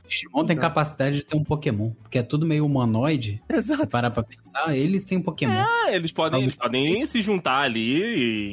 Digimon 0.07 0.45
tem 0.45 0.55
capacidade 0.55 1.17
de 1.17 1.25
ter 1.25 1.35
um 1.35 1.43
Pokémon, 1.43 1.89
porque 2.01 2.19
é 2.19 2.23
tudo 2.23 2.45
meio 2.45 2.65
humanoide. 2.65 3.41
Se 3.61 3.75
você 3.75 3.85
parar 3.87 4.11
pra 4.11 4.23
pensar, 4.23 4.75
eles 4.75 5.03
têm 5.03 5.17
um 5.17 5.21
Pokémon. 5.21 5.53
Ah, 5.59 5.91
eles 5.91 6.11
podem, 6.11 6.43
eles 6.43 6.55
podem 6.55 7.05
se 7.05 7.21
juntar 7.21 7.61
ali 7.61 8.01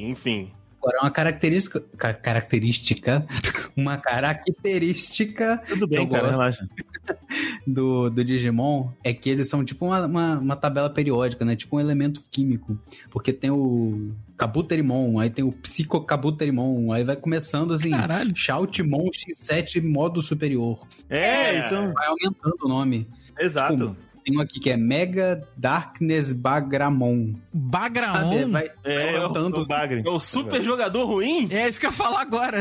e, 0.00 0.04
enfim. 0.10 0.50
Agora, 0.78 0.98
uma 1.02 1.10
característica. 1.10 1.80
ca- 1.96 2.14
característica. 2.14 3.24
Uma 3.74 3.96
característica 3.96 5.56
Tudo 5.66 5.86
bem, 5.88 6.06
cara, 6.06 6.24
gosto. 6.26 6.38
relaxa. 6.38 6.68
do, 7.66 8.08
do 8.10 8.24
Digimon 8.24 8.88
é 9.02 9.12
que 9.12 9.28
eles 9.30 9.48
são 9.48 9.64
tipo 9.64 9.86
uma, 9.86 10.06
uma, 10.06 10.38
uma 10.38 10.56
tabela 10.56 10.88
periódica, 10.90 11.44
né? 11.44 11.56
Tipo 11.56 11.76
um 11.76 11.80
elemento 11.80 12.22
químico. 12.30 12.78
Porque 13.10 13.32
tem 13.32 13.50
o 13.50 14.12
Kabuterimon, 14.36 15.18
aí 15.18 15.30
tem 15.30 15.44
o 15.44 15.52
Psicokabuterimon, 15.52 16.92
aí 16.92 17.04
vai 17.04 17.16
começando 17.16 17.72
assim. 17.72 17.90
Caralho. 17.90 18.34
Shoutmon 18.34 19.08
X7 19.10 19.82
modo 19.82 20.22
superior. 20.22 20.86
É, 21.08 21.58
isso 21.58 21.74
é 21.74 21.80
um- 21.80 21.92
Vai 21.92 22.06
aumentando 22.06 22.56
o 22.62 22.68
nome. 22.68 23.06
Exato. 23.38 23.76
Tipo, 23.76 23.96
Tem 24.24 24.36
um 24.36 24.40
aqui 24.40 24.60
que 24.60 24.70
é 24.70 24.76
Mega 24.76 25.42
Darkness 25.56 26.32
Bagramon. 26.32 27.32
Bagramon? 27.52 28.32
Sabe? 28.32 28.44
Vai, 28.52 28.70
É, 28.84 29.04
vai 29.04 29.14
o, 29.14 29.22
aumentando. 29.24 29.60
o 29.62 29.66
Bagre. 29.66 30.02
É 30.06 30.08
o 30.10 30.20
super 30.20 30.62
jogador 30.62 31.04
ruim? 31.06 31.48
É 31.50 31.68
isso 31.68 31.80
que 31.80 31.86
eu 31.86 31.90
ia 31.90 31.96
falar 31.96 32.20
agora. 32.20 32.58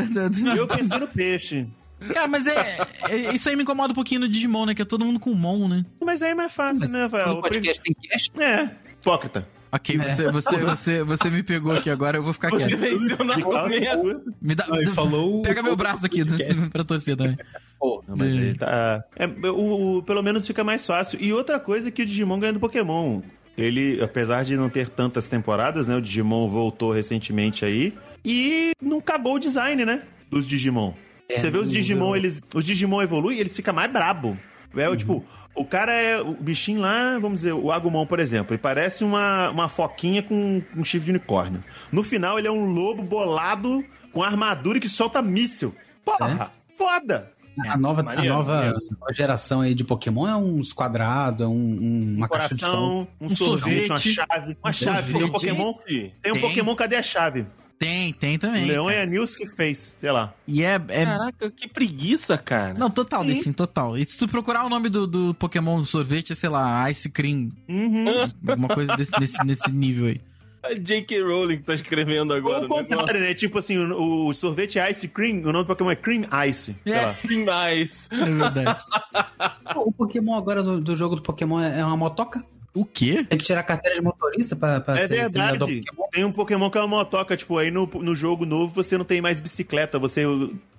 Eu 0.57 0.67
pensei 0.67 0.97
no 0.97 1.07
peixe. 1.07 1.67
Cara, 2.13 2.27
mas 2.27 2.47
é, 2.47 2.77
é- 3.09 3.33
Isso 3.35 3.47
aí 3.49 3.55
me 3.55 3.63
incomoda 3.63 3.91
um 3.91 3.95
pouquinho 3.95 4.21
no 4.21 4.27
Digimon, 4.29 4.65
né? 4.65 4.73
Que 4.75 4.81
é 4.81 4.85
todo 4.85 5.05
mundo 5.05 5.19
com 5.19 5.33
Mon, 5.33 5.67
né? 5.67 5.85
Mas 6.03 6.21
aí 6.21 6.31
é 6.31 6.35
mais 6.35 6.51
fácil, 6.51 6.79
Mas 6.79 6.91
né, 6.91 7.01
Rafael? 7.03 7.35
No 7.35 7.41
podcast 7.41 7.81
tem 7.81 7.93
cast? 7.93 8.31
É, 8.41 8.69
hipócrita. 8.99 9.47
Ok, 9.73 9.97
você, 9.97 10.29
você, 10.29 10.57
você, 10.57 11.03
você 11.03 11.29
me 11.29 11.41
pegou 11.43 11.71
aqui 11.71 11.89
agora, 11.89 12.17
eu 12.17 12.23
vou 12.23 12.33
ficar 12.33 12.49
Você 12.49 12.67
quieto. 12.67 12.77
venceu. 12.79 14.21
Me 14.41 14.53
dá, 14.53 14.67
Ele 14.73 14.87
falou. 14.87 15.41
pega 15.43 15.63
meu 15.63 15.77
braço 15.77 16.05
aqui 16.05 16.23
pra 16.69 16.83
torcer 16.83 17.15
também. 17.15 17.37
Não, 17.81 18.03
mas 18.17 18.33
É. 18.33 18.37
ele 18.37 18.55
tá. 18.55 19.03
É, 19.15 19.25
o, 19.49 19.99
o- 19.99 20.03
pelo 20.03 20.21
menos 20.21 20.45
fica 20.45 20.61
mais 20.63 20.85
fácil. 20.85 21.19
E 21.21 21.31
outra 21.31 21.57
coisa 21.57 21.87
é 21.87 21.91
que 21.91 22.01
o 22.01 22.05
Digimon 22.05 22.37
ganha 22.39 22.51
do 22.53 22.59
Pokémon. 22.59 23.21
Ele, 23.57 24.01
apesar 24.03 24.43
de 24.43 24.57
não 24.57 24.69
ter 24.69 24.89
tantas 24.89 25.27
temporadas, 25.29 25.87
né? 25.87 25.95
O 25.95 26.01
Digimon 26.01 26.47
voltou 26.49 26.91
recentemente 26.91 27.63
aí. 27.63 27.93
E 28.25 28.71
não 28.81 28.99
cagou 28.99 29.35
o 29.35 29.39
design, 29.39 29.85
né? 29.85 30.01
Dos 30.29 30.45
Digimon. 30.47 30.93
É, 31.33 31.37
Você 31.39 31.49
vê 31.49 31.57
os 31.57 31.69
Digimon, 31.71 32.15
eles. 32.15 32.41
Os 32.53 32.65
Digimon 32.65 33.01
evoluem 33.01 33.39
eles 33.39 33.55
ficam 33.55 33.73
mais 33.73 33.91
brabo. 33.91 34.37
É, 34.75 34.89
Uhum. 34.89 34.95
tipo, 34.95 35.25
o 35.55 35.65
cara 35.65 35.91
é. 35.93 36.21
O 36.21 36.33
bichinho 36.33 36.81
lá, 36.81 37.17
vamos 37.19 37.41
dizer, 37.41 37.53
o 37.53 37.71
Agumon, 37.71 38.05
por 38.05 38.19
exemplo, 38.19 38.53
ele 38.53 38.61
parece 38.61 39.03
uma, 39.03 39.49
uma 39.49 39.67
foquinha 39.69 40.23
com 40.23 40.61
um 40.75 40.83
chifre 40.83 41.05
de 41.05 41.11
unicórnio. 41.11 41.63
No 41.91 42.01
final, 42.03 42.39
ele 42.39 42.47
é 42.47 42.51
um 42.51 42.65
lobo 42.73 43.01
bolado 43.03 43.83
com 44.13 44.23
armadura 44.23 44.79
que 44.79 44.87
solta 44.89 45.21
míssil. 45.21 45.75
Porra! 46.05 46.51
Foda! 46.77 47.31
A 47.67 47.77
nova, 47.77 47.99
a 47.99 48.03
Maneiro, 48.05 48.33
nova 48.33 48.73
geração 49.13 49.59
aí 49.59 49.75
de 49.75 49.83
Pokémon 49.83 50.25
é 50.25 50.35
uns 50.37 50.71
quadrados, 50.71 51.41
é 51.41 51.47
um, 51.47 51.51
um- 51.51 52.13
uma 52.17 52.29
caixa 52.29 52.55
de 52.55 52.61
som. 52.61 52.67
coração, 52.67 53.07
um, 53.19 53.25
Um 53.25 53.35
sorvete, 53.35 53.89
uma 53.89 53.97
sorvete. 53.97 54.13
chave. 54.15 54.57
Uma 54.63 54.73
chave. 54.73 55.13
Tem 55.13 55.23
um. 55.25 55.29
Pokémon. 55.29 55.73
Tem 55.85 56.31
um 56.31 56.35
Tem. 56.35 56.41
Pokémon, 56.41 56.75
cadê 56.75 56.95
a 56.95 57.03
chave? 57.03 57.45
Tem, 57.81 58.13
tem 58.13 58.37
também. 58.37 58.67
Leão 58.67 58.85
cara. 58.85 58.97
é 58.99 59.01
a 59.01 59.05
Nilce 59.07 59.35
que 59.35 59.47
fez, 59.47 59.95
sei 59.97 60.11
lá. 60.11 60.31
E 60.47 60.61
é. 60.63 60.75
é- 60.87 61.05
Caraca, 61.05 61.49
que 61.49 61.67
preguiça, 61.67 62.37
cara. 62.37 62.75
Não, 62.75 62.91
total, 62.91 63.25
Dessim, 63.25 63.51
total. 63.51 63.97
E 63.97 64.05
se 64.05 64.19
tu 64.19 64.27
procurar 64.27 64.63
o 64.63 64.69
nome 64.69 64.87
do, 64.87 65.07
do 65.07 65.33
Pokémon 65.33 65.83
sorvete, 65.83 66.31
é, 66.33 66.35
sei 66.35 66.47
lá, 66.47 66.87
Ice 66.91 67.09
Cream. 67.09 67.49
Uhum. 67.67 68.05
Alguma 68.47 68.67
coisa 68.67 68.95
desse, 68.95 69.11
desse, 69.19 69.43
nesse 69.43 69.73
nível 69.73 70.05
aí. 70.09 70.21
A 70.63 70.75
J.K. 70.75 71.23
Rowling 71.23 71.57
que 71.57 71.63
tá 71.63 71.73
escrevendo 71.73 72.29
Ou 72.29 72.37
agora. 72.37 72.57
o 72.57 72.59
o 72.59 72.61
negócio. 72.77 72.85
contrário, 72.97 73.21
né? 73.21 73.33
Tipo 73.33 73.57
assim, 73.57 73.79
o, 73.79 74.27
o 74.27 74.33
sorvete 74.33 74.77
é 74.77 74.91
Ice 74.91 75.07
Cream, 75.07 75.37
o 75.37 75.51
nome 75.51 75.63
do 75.63 75.65
Pokémon 75.65 75.89
é 75.89 75.95
Cream 75.95 76.25
Ice. 76.47 76.75
É. 76.85 77.01
lá. 77.01 77.15
Nice. 77.73 78.07
É 78.11 78.25
verdade. 78.25 78.83
O 79.75 79.91
Pokémon 79.91 80.35
agora 80.35 80.61
do, 80.61 80.79
do 80.79 80.95
jogo 80.95 81.15
do 81.15 81.23
Pokémon 81.23 81.59
é 81.59 81.79
é 81.79 81.83
uma 81.85 81.97
motoca? 81.97 82.45
o 82.73 82.85
quê? 82.85 83.25
Tem 83.27 83.37
que 83.37 83.43
tirar 83.45 83.61
a 83.61 83.63
carteira 83.63 83.97
de 83.97 84.03
motorista 84.31 84.55
pra, 84.55 84.79
pra 84.79 84.99
É 84.99 85.07
verdade. 85.07 85.59
Pokémon? 85.59 86.07
Tem 86.11 86.25
um 86.25 86.31
Pokémon 86.31 86.69
que 86.69 86.77
é 86.77 86.81
uma 86.81 86.87
motoca, 86.87 87.35
tipo, 87.37 87.57
aí 87.57 87.69
no, 87.69 87.85
no 87.85 88.15
jogo 88.15 88.45
novo 88.45 88.73
você 88.73 88.97
não 88.97 89.05
tem 89.05 89.21
mais 89.21 89.39
bicicleta, 89.39 89.99
você 89.99 90.23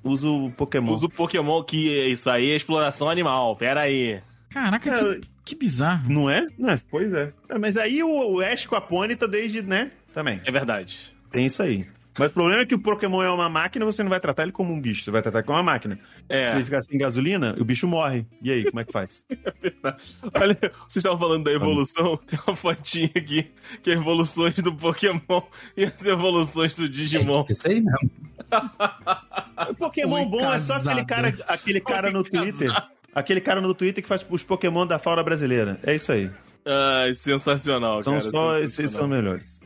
usa 0.02 0.28
o 0.28 0.50
Pokémon. 0.52 0.92
Usa 0.92 1.06
o 1.06 1.11
Pokémon 1.11 1.62
que 1.62 1.88
isso 2.11 2.28
aí 2.30 2.50
é 2.50 2.56
exploração 2.56 3.09
animal. 3.09 3.54
Pera 3.56 3.82
aí. 3.82 4.21
Caraca, 4.50 4.90
Cara, 4.90 5.14
que, 5.18 5.28
que 5.44 5.54
bizarro. 5.54 6.12
Não 6.12 6.28
é? 6.28 6.47
Não, 6.59 6.71
é? 6.71 6.76
Pois 6.90 7.12
é. 7.14 7.32
É, 7.49 7.59
Mas 7.59 7.76
aí 7.76 8.02
o, 8.02 8.35
o 8.35 8.40
Ash 8.40 8.66
com 8.66 8.76
a 8.76 8.80
Pony 8.80 9.16
tá 9.16 9.26
desde, 9.26 9.62
né? 9.62 9.90
Também. 10.12 10.40
É 10.44 10.50
verdade. 10.50 11.14
Tem 11.30 11.47
isso 11.47 11.62
aí. 11.62 11.87
Mas 12.19 12.31
o 12.31 12.35
problema 12.35 12.61
é 12.62 12.66
que 12.66 12.75
o 12.75 12.78
Pokémon 12.78 13.23
é 13.23 13.31
uma 13.31 13.49
máquina, 13.49 13.85
você 13.85 14.02
não 14.02 14.11
vai 14.11 14.21
tratar 14.21 14.42
ele 14.42 14.52
como 14.52 14.73
um 14.73 14.81
bicho, 14.81 15.02
você 15.02 15.11
vai 15.11 15.23
tratar 15.23 15.42
como 15.42 15.57
uma 15.57 15.62
máquina. 15.64 15.99
É. 16.28 16.47
Se 16.47 16.52
ele 16.57 16.64
ficar 16.64 16.83
sem 16.83 16.99
gasolina, 16.99 17.54
o 17.59 17.64
bicho 17.64 17.88
morre. 17.88 18.26
E 18.42 18.50
aí, 18.50 18.64
como 18.64 18.81
é 18.81 18.85
que 18.85 18.92
faz? 18.92 19.25
Olha, 20.35 20.59
vocês 20.87 20.97
estavam 20.97 21.19
falando 21.19 21.45
da 21.45 21.52
evolução, 21.52 22.16
tem 22.19 22.38
uma 22.47 22.54
fotinha 22.57 23.11
aqui, 23.16 23.50
que 23.83 23.90
é 23.90 23.95
evoluções 23.95 24.54
do 24.57 24.75
Pokémon 24.75 25.21
e 25.76 25.85
as 25.85 26.04
evoluções 26.04 26.76
do 26.76 26.88
Digimon. 26.88 27.47
É, 27.49 27.52
isso 27.52 27.69
aí 27.69 27.81
mesmo. 27.81 28.11
O 29.71 29.75
Pokémon 29.76 30.16
Oi, 30.16 30.26
bom 30.26 30.52
é 30.52 30.59
só 30.59 30.75
aquele 30.75 31.04
cara, 31.04 31.31
casado. 31.33 31.50
aquele 31.50 31.81
cara 31.81 32.11
no 32.11 32.19
Oi, 32.19 32.25
Twitter. 32.25 32.69
casado. 32.69 32.87
Aquele 33.14 33.40
cara 33.40 33.61
no 33.61 33.75
Twitter 33.75 34.02
que 34.02 34.09
faz 34.09 34.26
os 34.28 34.42
Pokémon 34.42 34.87
da 34.87 34.99
fauna 34.99 35.23
brasileira. 35.23 35.78
É 35.83 35.95
isso 35.95 36.11
aí. 36.11 36.31
Ai, 36.66 37.14
sensacional, 37.14 38.02
São 38.02 38.14
cara. 38.19 38.31
só 38.31 38.59
esses 38.59 38.75
sensacional. 38.75 39.09
são 39.09 39.16
melhores. 39.16 39.61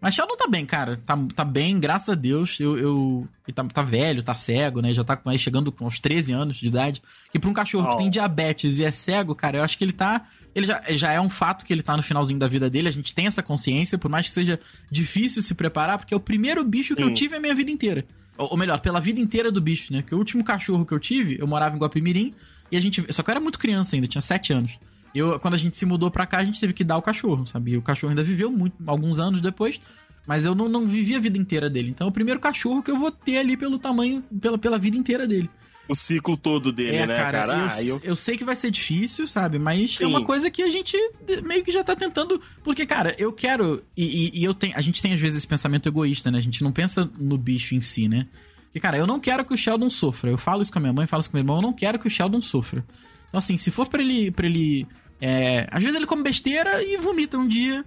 Mas 0.00 0.14
Sheldon 0.14 0.36
tá 0.36 0.46
bem, 0.46 0.64
cara. 0.64 0.96
Tá, 0.96 1.18
tá 1.34 1.44
bem, 1.44 1.78
graças 1.80 2.08
a 2.10 2.14
Deus. 2.14 2.60
Eu, 2.60 2.78
eu, 2.78 3.28
ele 3.46 3.54
tá, 3.54 3.64
tá 3.64 3.82
velho, 3.82 4.22
tá 4.22 4.34
cego, 4.34 4.80
né? 4.80 4.92
Já 4.92 5.02
tá 5.02 5.20
aí 5.26 5.38
chegando 5.38 5.74
aos 5.80 5.98
13 5.98 6.32
anos 6.32 6.56
de 6.56 6.68
idade. 6.68 7.02
E 7.34 7.38
pra 7.38 7.50
um 7.50 7.52
cachorro 7.52 7.86
Oh. 7.88 7.90
que 7.90 7.96
tem 7.98 8.10
diabetes 8.10 8.78
e 8.78 8.84
é 8.84 8.90
cego, 8.90 9.34
cara, 9.34 9.58
eu 9.58 9.64
acho 9.64 9.76
que 9.76 9.84
ele 9.84 9.92
tá. 9.92 10.26
Ele 10.54 10.66
já, 10.66 10.82
já 10.90 11.12
é 11.12 11.20
um 11.20 11.28
fato 11.28 11.64
que 11.64 11.72
ele 11.72 11.82
tá 11.82 11.96
no 11.96 12.02
finalzinho 12.02 12.38
da 12.38 12.46
vida 12.48 12.70
dele. 12.70 12.88
A 12.88 12.92
gente 12.92 13.12
tem 13.14 13.26
essa 13.26 13.42
consciência, 13.42 13.98
por 13.98 14.08
mais 14.10 14.26
que 14.26 14.32
seja 14.32 14.58
difícil 14.90 15.42
se 15.42 15.54
preparar, 15.54 15.98
porque 15.98 16.14
é 16.14 16.16
o 16.16 16.20
primeiro 16.20 16.62
bicho 16.64 16.94
que 16.94 17.02
eu 17.02 17.12
tive 17.12 17.36
a 17.36 17.40
minha 17.40 17.54
vida 17.54 17.70
inteira. 17.70 18.04
Ou, 18.36 18.52
ou 18.52 18.56
melhor, 18.56 18.80
pela 18.80 19.00
vida 19.00 19.20
inteira 19.20 19.50
do 19.50 19.60
bicho, 19.60 19.92
né? 19.92 20.00
Porque 20.00 20.14
o 20.14 20.18
último 20.18 20.44
cachorro 20.44 20.86
que 20.86 20.92
eu 20.94 20.98
tive, 21.00 21.36
eu 21.40 21.46
morava 21.46 21.74
em 21.74 21.78
Guapimirim, 21.78 22.32
e 22.70 22.76
a 22.76 22.80
gente. 22.80 23.04
Só 23.12 23.22
que 23.22 23.30
eu 23.30 23.32
era 23.32 23.40
muito 23.40 23.58
criança 23.58 23.96
ainda, 23.96 24.06
tinha 24.06 24.22
7 24.22 24.52
anos. 24.52 24.78
Eu, 25.14 25.38
quando 25.40 25.54
a 25.54 25.58
gente 25.58 25.76
se 25.76 25.86
mudou 25.86 26.10
pra 26.10 26.26
cá, 26.26 26.38
a 26.38 26.44
gente 26.44 26.60
teve 26.60 26.72
que 26.72 26.84
dar 26.84 26.96
o 26.96 27.02
cachorro, 27.02 27.46
sabe? 27.46 27.72
E 27.72 27.76
o 27.76 27.82
cachorro 27.82 28.10
ainda 28.10 28.22
viveu 28.22 28.50
muito, 28.50 28.76
alguns 28.86 29.18
anos 29.18 29.40
depois. 29.40 29.80
Mas 30.26 30.44
eu 30.44 30.54
não, 30.54 30.68
não 30.68 30.86
vivi 30.86 31.14
a 31.14 31.18
vida 31.18 31.38
inteira 31.38 31.70
dele. 31.70 31.88
Então 31.90 32.06
é 32.06 32.10
o 32.10 32.12
primeiro 32.12 32.38
cachorro 32.38 32.82
que 32.82 32.90
eu 32.90 32.98
vou 32.98 33.10
ter 33.10 33.38
ali 33.38 33.56
pelo 33.56 33.78
tamanho, 33.78 34.22
pela, 34.40 34.58
pela 34.58 34.78
vida 34.78 34.96
inteira 34.96 35.26
dele. 35.26 35.48
O 35.88 35.94
ciclo 35.94 36.36
todo 36.36 36.70
dele, 36.70 36.96
é, 36.96 37.06
né, 37.06 37.16
cara, 37.16 37.38
cara? 37.46 37.52
eu, 37.54 37.66
Ah, 37.70 37.82
eu- 37.82 38.00
eu 38.04 38.14
sei 38.16 38.36
que 38.36 38.44
vai 38.44 38.54
ser 38.54 38.70
difícil, 38.70 39.26
sabe? 39.26 39.58
Mas 39.58 39.96
Sim. 39.96 40.04
é 40.04 40.06
uma 40.06 40.22
coisa 40.22 40.50
que 40.50 40.62
a 40.62 40.68
gente 40.68 40.94
meio 41.42 41.64
que 41.64 41.72
já 41.72 41.82
tá 41.82 41.96
tentando. 41.96 42.38
Porque, 42.62 42.84
cara, 42.84 43.14
eu 43.18 43.32
quero. 43.32 43.82
E, 43.96 44.04
e- 44.04 44.40
e 44.40 44.44
eu 44.44 44.52
tenho. 44.52 44.76
A 44.76 44.82
gente 44.82 45.00
tem 45.00 45.14
às 45.14 45.20
vezes 45.20 45.38
esse 45.38 45.48
pensamento 45.48 45.88
egoísta, 45.88 46.30
né? 46.30 46.36
A 46.36 46.42
gente 46.42 46.62
não 46.62 46.72
pensa 46.72 47.10
no 47.18 47.38
bicho 47.38 47.74
em 47.74 47.80
si, 47.80 48.06
né? 48.06 48.26
Porque, 48.64 48.80
cara, 48.80 48.98
eu 48.98 49.06
não 49.06 49.18
quero 49.18 49.42
que 49.46 49.54
o 49.54 49.56
Sheldon 49.56 49.88
sofra. 49.88 50.30
Eu 50.30 50.36
falo 50.36 50.60
isso 50.60 50.70
com 50.70 50.78
a 50.78 50.82
minha 50.82 50.92
mãe, 50.92 51.06
falo 51.06 51.22
isso 51.22 51.30
com 51.30 51.38
meu 51.38 51.40
irmão, 51.42 51.56
eu 51.56 51.62
não 51.62 51.72
quero 51.72 51.98
que 51.98 52.06
o 52.06 52.10
Sheldon 52.10 52.42
sofra. 52.42 52.84
Então, 53.28 53.38
assim, 53.38 53.56
se 53.56 53.70
for 53.70 53.88
pra 53.88 54.02
ele. 54.02 54.30
Pra 54.30 54.46
ele 54.46 54.86
é, 55.20 55.66
às 55.70 55.82
vezes 55.82 55.96
ele 55.96 56.06
come 56.06 56.22
besteira 56.22 56.82
e 56.82 56.96
vomita 56.96 57.38
um 57.38 57.46
dia. 57.46 57.84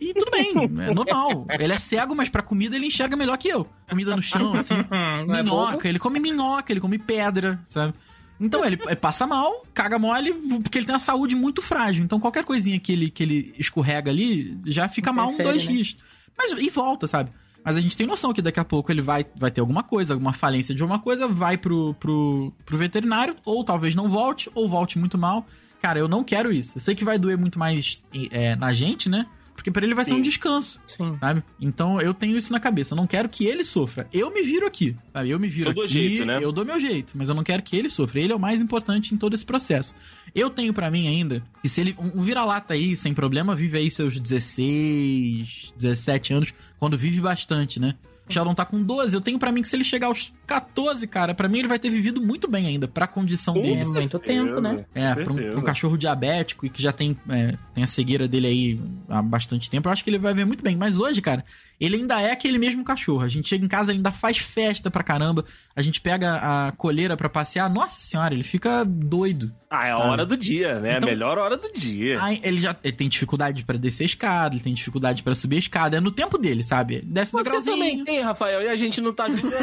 E 0.00 0.14
tudo 0.14 0.30
bem, 0.30 0.54
é 0.88 0.94
normal. 0.94 1.46
Ele 1.50 1.74
é 1.74 1.78
cego, 1.78 2.14
mas 2.14 2.30
pra 2.30 2.42
comida 2.42 2.74
ele 2.74 2.86
enxerga 2.86 3.16
melhor 3.16 3.36
que 3.36 3.48
eu. 3.48 3.68
Comida 3.86 4.16
no 4.16 4.22
chão, 4.22 4.54
assim. 4.54 4.74
Não 5.28 5.34
é 5.34 5.42
minhoca, 5.42 5.86
ele 5.86 5.98
come 5.98 6.18
minhoca, 6.18 6.72
ele 6.72 6.80
come 6.80 6.98
pedra, 6.98 7.60
sabe? 7.66 7.92
Então 8.40 8.64
ele 8.64 8.78
passa 8.96 9.26
mal, 9.26 9.66
caga 9.74 9.98
mole, 9.98 10.32
porque 10.62 10.78
ele 10.78 10.86
tem 10.86 10.94
uma 10.94 10.98
saúde 10.98 11.36
muito 11.36 11.60
frágil. 11.60 12.02
Então 12.02 12.18
qualquer 12.18 12.44
coisinha 12.44 12.80
que 12.80 12.92
ele, 12.92 13.10
que 13.10 13.22
ele 13.22 13.54
escorrega 13.58 14.10
ali 14.10 14.58
já 14.64 14.88
fica 14.88 15.12
mal 15.12 15.28
um, 15.28 15.36
dois 15.36 15.66
né? 15.66 15.72
dias. 15.72 15.98
Mas 16.36 16.52
e 16.52 16.70
volta, 16.70 17.06
sabe? 17.06 17.30
Mas 17.64 17.76
a 17.76 17.80
gente 17.80 17.96
tem 17.96 18.06
noção 18.06 18.32
que 18.32 18.42
daqui 18.42 18.58
a 18.58 18.64
pouco 18.64 18.90
ele 18.90 19.02
vai, 19.02 19.26
vai 19.36 19.50
ter 19.50 19.60
alguma 19.60 19.82
coisa, 19.82 20.14
alguma 20.14 20.32
falência 20.32 20.74
de 20.74 20.82
alguma 20.82 20.98
coisa, 20.98 21.28
vai 21.28 21.56
pro, 21.58 21.94
pro, 21.94 22.52
pro 22.64 22.78
veterinário, 22.78 23.36
ou 23.44 23.64
talvez 23.64 23.94
não 23.94 24.08
volte, 24.08 24.50
ou 24.54 24.68
volte 24.68 24.98
muito 24.98 25.18
mal. 25.18 25.46
Cara, 25.80 25.98
eu 25.98 26.08
não 26.08 26.22
quero 26.22 26.52
isso. 26.52 26.76
Eu 26.76 26.80
sei 26.80 26.94
que 26.94 27.04
vai 27.04 27.18
doer 27.18 27.38
muito 27.38 27.58
mais 27.58 27.98
é, 28.30 28.54
na 28.56 28.72
gente, 28.72 29.08
né? 29.08 29.26
Porque 29.60 29.70
pra 29.70 29.84
ele 29.84 29.94
vai 29.94 30.06
ser 30.06 30.14
um 30.14 30.16
Sim. 30.16 30.22
descanso 30.22 30.80
Sim. 30.86 31.18
sabe? 31.20 31.42
Então 31.60 32.00
eu 32.00 32.14
tenho 32.14 32.34
isso 32.34 32.50
na 32.50 32.58
cabeça. 32.58 32.94
Eu 32.94 32.96
não 32.96 33.06
quero 33.06 33.28
que 33.28 33.44
ele 33.44 33.62
sofra. 33.62 34.08
Eu 34.10 34.32
me 34.32 34.42
viro 34.42 34.66
aqui, 34.66 34.96
sabe? 35.12 35.28
Eu 35.28 35.38
me 35.38 35.48
viro 35.48 35.68
Eu 35.68 35.74
dou 35.74 35.84
aqui. 35.84 35.92
jeito, 35.92 36.24
né? 36.24 36.38
Eu 36.42 36.50
dou 36.50 36.64
meu 36.64 36.80
jeito, 36.80 37.12
mas 37.14 37.28
eu 37.28 37.34
não 37.34 37.44
quero 37.44 37.62
que 37.62 37.76
ele 37.76 37.90
sofra. 37.90 38.20
Ele 38.20 38.32
é 38.32 38.36
o 38.36 38.40
mais 38.40 38.62
importante 38.62 39.14
em 39.14 39.18
todo 39.18 39.34
esse 39.34 39.44
processo. 39.44 39.94
Eu 40.34 40.48
tenho 40.48 40.72
pra 40.72 40.90
mim 40.90 41.08
ainda 41.08 41.42
que 41.60 41.68
se 41.68 41.78
ele 41.82 41.94
um 41.98 42.22
vira-lata 42.22 42.72
aí 42.72 42.96
sem 42.96 43.12
problema 43.12 43.54
vive 43.54 43.76
aí 43.76 43.90
seus 43.90 44.18
16, 44.18 45.74
17 45.76 46.32
anos, 46.32 46.54
quando 46.78 46.96
vive 46.96 47.20
bastante, 47.20 47.78
né? 47.78 47.94
O 48.30 48.32
Sheldon 48.32 48.54
tá 48.54 48.64
com 48.64 48.82
12, 48.82 49.14
eu 49.14 49.20
tenho 49.20 49.38
pra 49.38 49.52
mim 49.52 49.62
que 49.62 49.68
se 49.68 49.76
ele 49.76 49.84
chegar 49.84 50.06
aos 50.06 50.32
14, 50.46 51.06
cara, 51.06 51.34
pra 51.34 51.48
mim 51.48 51.58
ele 51.58 51.68
vai 51.68 51.78
ter 51.78 51.90
vivido 51.90 52.20
muito 52.22 52.48
bem 52.48 52.66
ainda, 52.66 52.88
pra 52.88 53.06
condição 53.06 53.54
Com 53.54 53.62
dele. 53.62 53.80
É 53.80 53.84
muito 53.84 54.18
tempo, 54.18 54.60
né? 54.60 54.84
É, 54.94 55.14
pra 55.14 55.32
um, 55.32 55.36
pra 55.36 55.58
um 55.58 55.62
cachorro 55.62 55.96
diabético 55.96 56.66
e 56.66 56.70
que 56.70 56.82
já 56.82 56.92
tem, 56.92 57.16
é, 57.28 57.56
tem 57.74 57.84
a 57.84 57.86
cegueira 57.86 58.26
dele 58.26 58.46
aí 58.46 58.80
há 59.08 59.20
bastante 59.20 59.68
tempo, 59.68 59.88
eu 59.88 59.92
acho 59.92 60.04
que 60.04 60.10
ele 60.10 60.18
vai 60.18 60.32
ver 60.32 60.44
muito 60.44 60.62
bem. 60.62 60.76
Mas 60.76 60.98
hoje, 60.98 61.20
cara, 61.20 61.44
ele 61.80 61.96
ainda 61.96 62.20
é 62.20 62.30
aquele 62.32 62.58
mesmo 62.58 62.84
cachorro. 62.84 63.22
A 63.24 63.28
gente 63.28 63.48
chega 63.48 63.64
em 63.64 63.68
casa, 63.68 63.90
ele 63.90 63.98
ainda 63.98 64.12
faz 64.12 64.36
festa 64.38 64.90
pra 64.90 65.02
caramba. 65.02 65.44
A 65.74 65.80
gente 65.82 66.00
pega 66.00 66.36
a 66.68 66.72
coleira 66.72 67.16
pra 67.16 67.28
passear. 67.28 67.70
Nossa 67.70 68.00
senhora, 68.00 68.34
ele 68.34 68.42
fica 68.42 68.84
doido. 68.84 69.50
Ah, 69.70 69.86
é 69.86 69.92
a 69.92 69.96
Sabe? 69.96 70.08
hora 70.08 70.26
do 70.26 70.36
dia, 70.36 70.80
né? 70.80 70.96
Então- 70.96 71.08
a 71.08 71.12
melhor 71.12 71.38
hora 71.38 71.56
do 71.56 71.72
dia. 71.72 72.22
Aí 72.22 72.40
ele 72.42 72.60
já 72.60 72.76
ele 72.84 72.92
tem 72.92 73.08
dificuldade 73.08 73.64
pra 73.64 73.78
descer 73.78 74.02
a 74.02 74.06
escada, 74.06 74.54
ele 74.54 74.62
tem 74.62 74.74
dificuldade 74.74 75.22
pra 75.22 75.34
subir 75.34 75.56
a 75.56 75.60
escada. 75.60 75.96
É 75.96 76.00
no 76.00 76.10
tempo 76.10 76.36
dele, 76.36 76.62
sabe? 76.64 77.00
Desce 77.02 77.32
no 77.32 77.38
Você 77.38 77.48
grauzinho. 77.50 77.76
também 77.76 78.04
tem, 78.04 78.20
Rafael, 78.20 78.60
e 78.62 78.68
a 78.68 78.76
gente 78.76 79.00
não 79.00 79.12
tá 79.14 79.24
ajudando. 79.24 79.52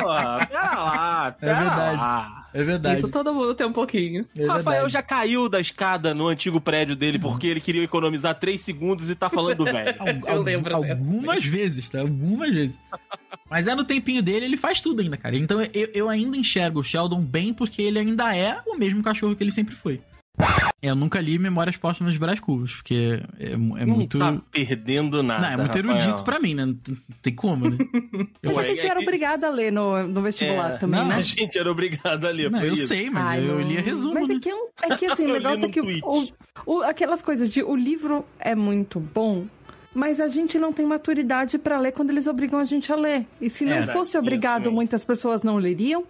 Pô, 0.00 0.46
pera 0.46 0.74
lá, 0.74 1.36
pera 1.40 1.54
verdade. 1.60 1.96
lá. 1.96 2.47
É 2.58 2.64
verdade. 2.64 2.98
Isso 2.98 3.08
todo 3.08 3.32
mundo 3.32 3.54
tem 3.54 3.66
um 3.66 3.72
pouquinho. 3.72 4.26
É 4.36 4.42
Rafael 4.46 4.64
verdade. 4.64 4.92
já 4.92 5.02
caiu 5.02 5.48
da 5.48 5.60
escada 5.60 6.12
no 6.12 6.26
antigo 6.26 6.60
prédio 6.60 6.96
dele 6.96 7.16
porque 7.18 7.46
ele 7.46 7.60
queria 7.60 7.84
economizar 7.84 8.34
3 8.34 8.60
segundos 8.60 9.08
e 9.08 9.14
tá 9.14 9.30
falando 9.30 9.58
do 9.58 9.64
velho. 9.70 9.94
Eu 10.26 10.34
al- 10.34 10.42
lembro 10.42 10.80
dessa. 10.80 11.00
Algumas 11.00 11.44
vezes, 11.44 11.88
tá? 11.88 12.00
Algumas 12.00 12.52
vezes. 12.52 12.78
Mas 13.48 13.68
é 13.68 13.74
no 13.76 13.84
tempinho 13.84 14.22
dele, 14.22 14.44
ele 14.44 14.56
faz 14.56 14.80
tudo 14.80 15.00
ainda, 15.02 15.16
cara. 15.16 15.36
Então 15.36 15.60
eu, 15.72 15.88
eu 15.94 16.08
ainda 16.08 16.36
enxergo 16.36 16.80
o 16.80 16.84
Sheldon 16.84 17.20
bem 17.22 17.54
porque 17.54 17.80
ele 17.80 17.98
ainda 18.00 18.34
é 18.36 18.58
o 18.66 18.76
mesmo 18.76 19.02
cachorro 19.04 19.36
que 19.36 19.44
ele 19.44 19.50
sempre 19.52 19.74
foi. 19.76 20.00
Eu 20.80 20.94
nunca 20.94 21.20
li 21.20 21.38
Memórias 21.38 21.76
Póstumas 21.76 22.12
de 22.12 22.18
Brás 22.20 22.38
Cubas, 22.38 22.72
porque 22.74 23.20
é, 23.40 23.56
mu- 23.56 23.76
é 23.76 23.84
Não 23.84 23.96
muito. 23.96 24.18
tá 24.18 24.40
perdendo 24.52 25.22
nada. 25.22 25.40
Não, 25.42 25.48
é 25.48 25.56
muito 25.56 25.76
Rafael. 25.76 25.96
erudito 25.96 26.22
pra 26.24 26.38
mim, 26.38 26.54
né? 26.54 26.66
Não 26.66 26.74
tem- 27.20 27.34
como, 27.34 27.68
né? 27.68 27.76
Eu 28.42 28.52
Pô, 28.52 28.58
A 28.58 28.62
é- 28.62 28.64
gente 28.70 28.86
era 28.86 29.00
é- 29.00 29.02
obrigada 29.02 29.48
a 29.48 29.50
ler 29.50 29.72
no, 29.72 30.06
no 30.06 30.22
vestibular 30.22 30.72
É, 30.74 30.76
também, 30.78 31.00
não, 31.00 31.08
né? 31.08 31.16
A 31.16 31.22
gente 31.22 31.58
era 31.58 31.70
obrigado 31.70 32.24
a 32.24 32.30
ler, 32.30 32.50
Não, 32.50 32.62
eu 32.62 32.74
isso. 32.74 32.86
sei, 32.86 33.10
mas 33.10 33.26
Ai, 33.26 33.40
eu 33.48 33.58
não. 33.58 33.68
lia 33.68 33.80
resumo, 33.80 34.14
Mas 34.14 34.28
né? 34.28 34.34
é 34.36 34.38
que, 34.38 34.50
é 34.84 34.96
que 34.96 35.06
assim, 35.06 35.26
o 35.30 35.32
negócio 35.32 35.64
é 35.64 35.68
que 35.68 35.80
o, 35.80 36.28
o- 36.64 36.82
aquelas 36.82 37.20
coisas 37.22 37.50
de 37.50 37.62
o 37.62 37.74
livro 37.74 38.24
é 38.38 38.54
muito 38.54 39.00
bom, 39.00 39.46
mas 39.98 40.20
a 40.20 40.28
gente 40.28 40.60
não 40.60 40.72
tem 40.72 40.86
maturidade 40.86 41.58
pra 41.58 41.76
ler 41.76 41.90
quando 41.90 42.10
eles 42.10 42.28
obrigam 42.28 42.60
a 42.60 42.64
gente 42.64 42.92
a 42.92 42.94
ler. 42.96 43.26
E 43.40 43.50
se 43.50 43.64
não 43.64 43.78
É, 43.78 43.86
fosse 43.88 44.16
obrigado, 44.16 44.70
muitas 44.70 45.04
pessoas 45.04 45.42
não 45.42 45.56
leriam. 45.56 46.04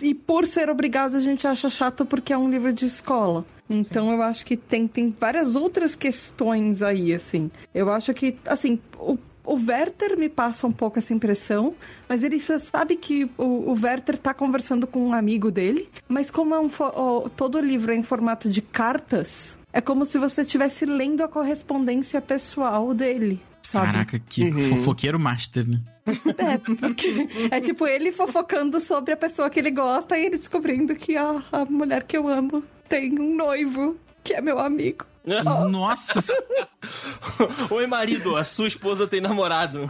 E 0.00 0.14
por 0.14 0.46
ser 0.46 0.70
obrigado, 0.70 1.16
a 1.16 1.20
gente 1.20 1.44
acha 1.44 1.68
chato 1.68 2.06
porque 2.06 2.32
é 2.32 2.38
um 2.38 2.48
livro 2.48 2.72
de 2.72 2.86
escola. 2.86 3.44
Então 3.68 4.12
eu 4.12 4.22
acho 4.22 4.44
que 4.44 4.56
tem, 4.56 4.86
tem 4.86 5.14
várias 5.18 5.56
outras 5.56 5.96
questões 5.96 6.82
aí, 6.82 7.12
assim. 7.12 7.50
Eu 7.74 7.90
acho 7.90 8.14
que, 8.14 8.36
assim, 8.46 8.78
o 8.96 9.18
o 9.42 9.54
Werther 9.54 10.16
me 10.16 10.28
passa 10.28 10.66
um 10.66 10.70
pouco 10.70 10.98
essa 10.98 11.12
impressão, 11.12 11.74
mas 12.08 12.22
ele 12.22 12.38
sabe 12.38 12.94
que 12.94 13.24
o, 13.36 13.72
o 13.72 13.72
Werther 13.72 14.16
tá 14.16 14.32
conversando 14.32 14.86
com 14.86 15.00
um 15.00 15.12
amigo 15.12 15.50
dele, 15.50 15.88
mas 16.06 16.30
como 16.30 16.54
é 16.54 16.60
um 16.60 16.68
todo 17.30 17.56
o 17.56 17.60
livro 17.60 17.92
é 17.92 17.96
em 17.96 18.02
formato 18.02 18.48
de 18.48 18.62
cartas, 18.62 19.58
é 19.72 19.80
como 19.80 20.04
se 20.04 20.18
você 20.18 20.42
estivesse 20.42 20.84
lendo 20.86 21.22
a 21.22 21.28
correspondência 21.28 22.20
pessoal 22.20 22.92
dele. 22.94 23.40
Sabe? 23.62 23.86
Caraca, 23.86 24.18
que 24.18 24.44
Uhum. 24.44 24.68
fofoqueiro 24.76 25.18
master, 25.18 25.66
né? 25.68 25.80
É, 26.38 26.58
porque 26.58 27.28
é 27.52 27.60
tipo 27.60 27.86
ele 27.86 28.10
fofocando 28.10 28.80
sobre 28.80 29.12
a 29.14 29.16
pessoa 29.16 29.48
que 29.48 29.60
ele 29.60 29.70
gosta 29.70 30.18
e 30.18 30.26
ele 30.26 30.38
descobrindo 30.38 30.94
que 30.96 31.16
a, 31.16 31.42
a 31.52 31.64
mulher 31.66 32.02
que 32.02 32.16
eu 32.16 32.26
amo 32.26 32.64
tem 32.88 33.16
um 33.20 33.36
noivo 33.36 33.96
que 34.24 34.34
é 34.34 34.40
meu 34.40 34.58
amigo. 34.58 35.06
Nossa! 35.70 36.20
Oi, 37.70 37.86
marido, 37.86 38.34
a 38.36 38.42
sua 38.42 38.66
esposa 38.66 39.06
tem 39.06 39.20
namorado. 39.20 39.88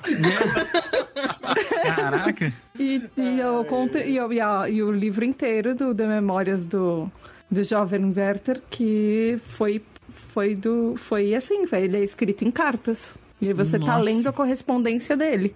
Caraca! 1.84 2.52
E, 2.78 3.02
e, 3.16 3.38
eu 3.40 3.64
conto, 3.64 3.98
e, 3.98 4.16
eu- 4.16 4.32
e 4.32 4.40
a- 4.40 4.68
e 4.68 4.82
o 4.82 4.90
livro 4.90 5.24
inteiro 5.24 5.74
do, 5.74 5.94
de 5.94 6.06
memórias 6.06 6.66
do, 6.66 7.10
do 7.50 7.64
jovem 7.64 8.12
Werther, 8.16 8.62
que 8.70 9.38
foi, 9.46 9.82
foi, 10.10 10.54
do, 10.54 10.94
foi 10.96 11.34
assim, 11.34 11.64
ele 11.72 11.96
é 11.96 12.04
escrito 12.04 12.44
em 12.44 12.50
cartas. 12.50 13.16
E 13.40 13.52
você 13.52 13.78
tá 13.78 13.96
Nossa. 13.96 14.04
lendo 14.04 14.28
a 14.28 14.32
correspondência 14.32 15.16
dele. 15.16 15.54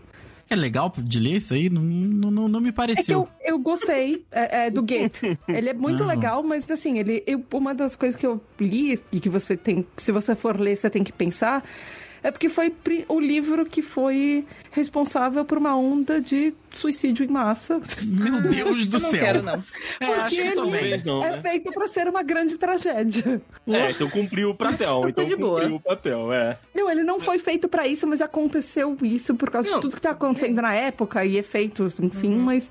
É 0.49 0.55
legal 0.57 0.93
de 0.99 1.19
ler 1.21 1.37
isso 1.37 1.55
aí? 1.55 1.71
Não, 1.71 1.81
não, 1.83 2.49
não, 2.49 2.61
me 2.61 2.69
É 2.69 2.71
que 2.71 2.77
pareceu. 2.77 3.21
eu, 3.45 3.55
eu 3.55 3.59
gostei 3.59 4.25
é, 4.31 4.67
é, 4.67 4.71
do 4.71 4.83
Goethe. 4.83 5.39
Ele 5.49 5.71
é 5.71 5.75
muito 5.75 6.03
Aham. 6.03 6.09
legal, 6.11 6.43
mas 6.43 6.71
assim, 6.71 6.99
ele, 6.99 7.23
eu- 7.27 7.43
uma 7.53 7.75
das 7.75 7.97
coisas 7.97 8.19
que 8.19 8.27
eu 8.27 8.41
li 8.61 9.01
e 9.11 9.21
que 9.21 9.29
você 9.31 9.57
tem, 9.57 9.87
se 9.97 10.13
você 10.13 10.35
for 10.37 10.59
ler, 10.61 10.77
você 10.77 10.91
tem 10.91 11.03
que 11.03 11.13
pensar, 11.13 11.65
é 12.25 12.31
porque 12.31 12.49
foi 12.49 12.73
o 13.09 13.21
livro 13.21 13.66
que 13.66 13.83
foi 13.83 14.47
responsável 14.71 15.45
por 15.45 15.59
uma 15.59 15.76
onda 15.76 16.21
de 16.23 16.54
suicídio 16.73 17.25
em 17.25 17.28
massa. 17.28 17.81
Meu 18.02 18.40
Deus 18.49 18.87
do 18.87 18.99
não 18.99 19.11
céu. 19.11 19.21
quero, 19.21 19.43
não. 19.43 19.62
É, 20.00 20.07
Porque 20.07 20.21
acho 20.21 20.35
que 20.35 20.40
ele 20.40 20.54
talvez 20.54 21.04
não, 21.04 21.23
é 21.23 21.31
né? 21.33 21.43
feito 21.43 21.71
pra 21.71 21.87
ser 21.87 22.09
uma 22.09 22.23
grande 22.23 22.57
tragédia. 22.57 23.43
É, 23.69 23.90
então 23.90 24.09
cumpriu 24.09 24.50
o 24.50 24.54
papel. 24.54 25.02
tô 25.02 25.09
Então 25.09 25.25
de 25.26 25.37
boa. 25.37 25.61
cumpriu 25.61 25.76
o 25.76 25.81
papel, 25.81 26.33
é. 26.33 26.59
Não, 26.75 26.90
ele 26.90 27.02
não 27.02 27.21
foi 27.21 27.38
feito 27.38 27.69
pra 27.69 27.87
isso, 27.87 28.07
mas 28.07 28.23
aconteceu 28.23 28.97
isso 29.02 29.35
por 29.35 29.50
causa 29.50 29.69
Não. 29.71 29.76
de 29.76 29.83
tudo 29.83 29.95
que 29.95 30.00
tá 30.02 30.11
acontecendo 30.11 30.62
na 30.62 30.75
época 30.75 31.25
e 31.26 31.37
efeitos, 31.37 32.00
enfim, 32.00 32.35
mas 32.37 32.71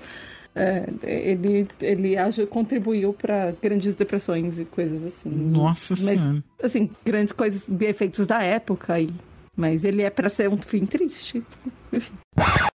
é, 0.54 0.88
ele, 1.04 1.66
ele 1.80 2.16
contribuiu 2.50 3.12
pra 3.12 3.52
grandes 3.62 3.94
depressões 3.94 4.58
e 4.58 4.64
coisas 4.64 5.04
assim. 5.04 5.30
Nossa 5.30 5.94
mas, 6.00 6.18
senhora. 6.20 6.44
assim, 6.62 6.90
grandes 7.04 7.32
coisas 7.32 7.62
de 7.66 7.86
efeitos 7.86 8.26
da 8.26 8.42
época 8.42 9.00
e 9.00 9.10
mas 9.56 9.84
ele 9.84 10.02
é 10.02 10.10
pra 10.10 10.28
ser 10.28 10.48
um 10.48 10.58
fim 10.58 10.84
triste. 10.86 11.42
Enfim. 11.92 12.12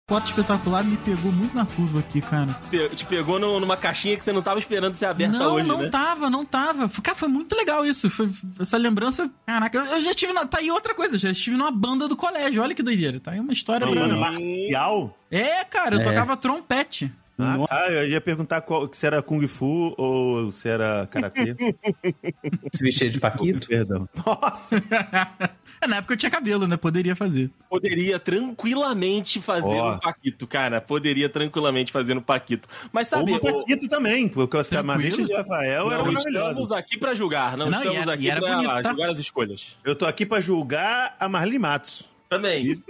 Foto 0.08 0.28
espetacular 0.28 0.85
me 0.85 0.97
pegou 0.99 1.30
muito 1.32 1.54
na 1.54 1.66
curva 1.66 1.99
aqui, 1.99 2.20
cara. 2.20 2.56
Te 2.94 3.04
pegou 3.04 3.38
no- 3.38 3.58
numa 3.61 3.76
caixinha 3.76 4.16
que 4.16 4.25
você 4.25 4.32
não 4.32 4.40
tava 4.40 4.58
esperando 4.58 4.94
ser 4.94 5.06
aberta 5.06 5.37
não, 5.37 5.54
hoje, 5.54 5.66
não 5.66 5.82
né? 5.82 5.88
tava, 5.90 6.30
não 6.30 6.44
tava. 6.47 6.88
Cara, 7.02 7.16
foi 7.16 7.28
muito 7.28 7.54
legal 7.56 7.85
isso. 7.85 8.08
Foi, 8.08 8.30
essa 8.61 8.76
lembrança. 8.78 9.28
Caraca, 9.44 9.76
eu, 9.76 9.85
eu 9.85 10.02
já 10.02 10.11
estive 10.11 10.32
na. 10.32 10.47
Tá 10.47 10.58
aí 10.61 10.70
outra 10.70 10.94
coisa, 10.94 11.18
já 11.18 11.30
estive 11.30 11.56
numa 11.56 11.70
banda 11.70 12.06
do 12.08 12.16
colégio. 12.16 12.62
Olha 12.62 12.75
que 12.75 12.82
doideira. 12.82 13.18
Tá 13.20 13.32
aí 13.32 13.40
uma 13.40 13.52
história. 13.52 13.85
Não, 13.87 13.92
pra- 13.94 14.16
marcial? 14.16 15.18
É, 15.30 15.64
cara, 15.64 15.97
eu 15.97 16.00
É. 16.00 16.04
tocava 16.04 16.37
trompete. 16.37 17.12
Ah, 17.40 17.57
Nossa. 17.57 17.68
tá, 17.68 17.90
eu 17.92 18.09
ia 18.09 18.21
perguntar 18.21 18.61
qual, 18.62 18.92
se 18.92 19.07
era 19.07 19.23
Kung 19.23 19.47
Fu 19.47 19.95
ou 19.97 20.50
se 20.50 20.68
era 20.68 21.07
Karatê. 21.07 21.54
Se 22.75 22.83
vestir 22.85 23.11
de 23.11 23.21
Paquito. 23.21 23.68
Perdão. 23.68 24.09
Nossa! 24.26 24.76
É, 25.80 25.86
na 25.86 25.99
época 25.99 26.15
eu 26.15 26.17
tinha 26.17 26.28
cabelo, 26.30 26.67
né? 26.67 26.76
Poderia 26.76 27.15
fazer. 27.15 27.50
Poderia 27.71 28.19
tranquilamente 28.19 29.41
fazer 29.41 29.69
Ó. 29.76 29.95
um 29.95 29.99
Paquito, 30.00 30.45
cara. 30.45 30.80
Poderia 30.80 31.28
tranquilamente 31.28 31.93
fazer 31.93 32.17
um 32.17 32.21
Paquito. 32.21 32.67
Mas 32.91 33.12
Ou 33.12 33.19
sabe, 33.21 33.30
uma 33.30 33.39
Paquito 33.41 33.86
também, 33.89 34.26
porque 34.28 34.50
Tranquilo. 34.65 34.82
camaretes 34.82 35.26
de 35.28 35.32
Rafael 35.34 35.84
não 35.84 35.91
maravilhosos. 36.06 36.26
estamos 36.50 36.73
aqui 36.73 36.99
pra 36.99 37.15
julgar, 37.15 37.56
não, 37.56 37.71
Não, 37.71 37.78
e 37.78 37.82
estamos 37.82 38.02
era- 38.02 38.12
aqui 38.15 38.25
e 38.25 38.30
era 38.30 38.41
pra 38.41 38.54
bonito, 38.56 38.82
tá? 38.82 38.89
julgar 38.91 39.10
as 39.10 39.19
escolhas. 39.21 39.76
Eu 39.84 39.95
tô 39.95 40.04
aqui 40.04 40.26
pra 40.26 40.41
julgar 40.41 41.15
a 41.21 41.28
Marli 41.28 41.60
Matos. 41.60 42.02
Também, 42.28 42.82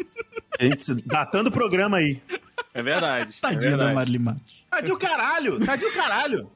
A 0.58 0.64
gente 0.64 0.94
datando 1.04 1.50
o 1.50 1.52
programa 1.52 1.98
aí. 1.98 2.22
É 2.80 2.82
verdade. 2.82 3.34
é 3.36 3.40
Tadinha 3.40 3.70
da 3.72 3.76
verdade. 3.76 3.94
Marli 3.94 4.18
Matos. 4.18 4.66
Tá 4.70 4.80
de 4.80 4.92
o 4.92 4.98
caralho! 4.98 5.58
Tá 5.58 5.76
de 5.76 5.84
o 5.84 5.94
caralho! 5.94 6.50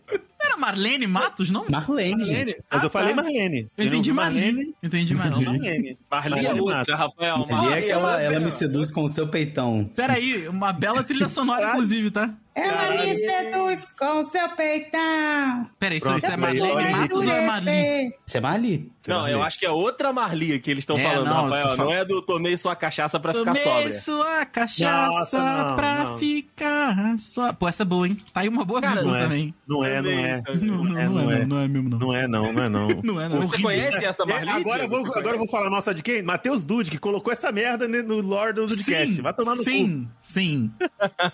Era 0.45 0.57
Marlene 0.57 1.07
Matos, 1.07 1.51
não? 1.51 1.67
Marlene, 1.69 2.25
gente. 2.25 2.39
Marlene. 2.39 2.57
Mas 2.71 2.83
eu 2.83 2.91
falei 2.91 3.15
Marlene. 3.15 3.69
Eu 3.77 3.87
entendi 3.87 4.11
vi 4.11 4.17
Marlene. 4.17 4.75
Entendi 4.83 5.15
Não, 5.15 5.21
Marlene. 5.21 5.99
Marlene. 6.11 6.47
É 6.47 6.55
outra, 6.55 6.77
Matos. 6.79 6.95
Rafael. 6.95 7.35
Ali 7.49 7.73
é 7.73 7.79
aquela, 7.79 8.11
outra. 8.11 8.23
ela 8.23 8.41
me 8.41 8.51
seduz 8.51 8.91
com 8.91 9.05
o 9.05 9.09
seu 9.09 9.29
peitão. 9.29 9.89
Peraí, 9.95 10.49
uma 10.49 10.73
bela 10.73 11.03
trilha 11.05 11.29
sonora, 11.29 11.71
inclusive, 11.71 12.11
tá? 12.11 12.35
Ela 12.55 13.03
me 13.05 13.17
seduz 13.17 13.85
com 13.99 14.25
seu 14.25 14.49
peitão. 14.51 15.71
Peraí, 15.79 15.97
isso, 15.99 16.07
Pronto, 16.07 16.19
isso 16.23 16.33
é 16.33 16.37
Marlene. 16.37 16.91
Matos 16.93 17.27
ou 17.27 17.33
é 17.33 17.47
Marli? 17.47 18.15
Você 18.27 18.39
é 18.39 18.41
Marli? 18.41 18.93
Não, 19.09 19.27
eu 19.27 19.43
acho 19.43 19.59
que 19.59 19.67
é 19.67 19.71
outra 19.71 20.13
Marli 20.13 20.61
que 20.61 20.71
eles 20.71 20.83
estão 20.83 20.97
É, 20.99 21.03
falando, 21.03 21.27
não, 21.27 21.43
Rafael. 21.45 21.69
Não 21.69 21.77
falando- 21.77 21.95
é 21.95 22.05
do 22.05 22.23
tomei 22.23 22.57
sua 22.57 22.77
cachaça 22.77 23.19
pra 23.19 23.33
ficar 23.33 23.47
Tomei 23.55 23.63
sóbria. 23.63 23.93
sua 23.93 24.45
cachaça 24.47 25.09
Nossa, 25.09 25.39
não, 25.69 25.77
pra 25.77 26.05
não. 26.05 26.19
ficar 26.19 27.19
só. 27.19 27.53
Pô, 27.53 27.69
essa 27.69 27.83
é 27.83 27.87
boa, 27.87 28.07
hein? 28.07 28.17
Tá 28.33 28.43
aí 28.43 28.49
uma 28.49 28.65
boa 28.65 28.81
Cara, 28.81 29.03
não 29.03 29.17
é. 29.17 29.23
também. 29.23 29.55
Não 29.67 29.85
é, 29.85 30.03
não 30.03 30.11
é. 30.11 30.43
Não, 30.61 30.85
não, 30.85 30.99
é, 30.99 31.09
não, 31.09 31.31
é, 31.31 31.35
é. 31.35 31.39
não, 31.39 31.47
não 31.47 31.59
é 31.63 31.69
mesmo, 31.69 31.89
não. 31.89 31.99
Não 31.99 32.15
é, 32.15 32.29
não, 32.29 32.53
não 32.53 32.63
é, 32.65 32.69
não. 32.69 32.89
Não 33.03 33.21
é, 33.21 33.29
não. 33.29 33.41
Você 33.47 33.61
conhece 33.61 34.05
essa 34.05 34.25
Marli? 34.27 34.49
agora, 34.51 34.85
eu 34.85 34.89
vou, 34.89 35.01
agora 35.17 35.35
eu 35.35 35.39
vou 35.39 35.49
falar 35.49 35.81
só 35.81 35.93
de 35.93 36.03
quem? 36.03 36.23
Matheus 36.23 36.65
Dude, 36.65 36.91
que 36.91 36.99
colocou 36.99 37.33
essa 37.33 37.51
merda 37.51 37.89
no 37.89 38.21
Lord 38.21 38.61
do 38.61 38.67
Dudcast. 38.67 39.21
Vai 39.21 39.33
tomar 39.35 39.53
no 39.53 39.59
cu. 39.59 39.65
sim, 39.65 40.09
sim. 40.21 40.71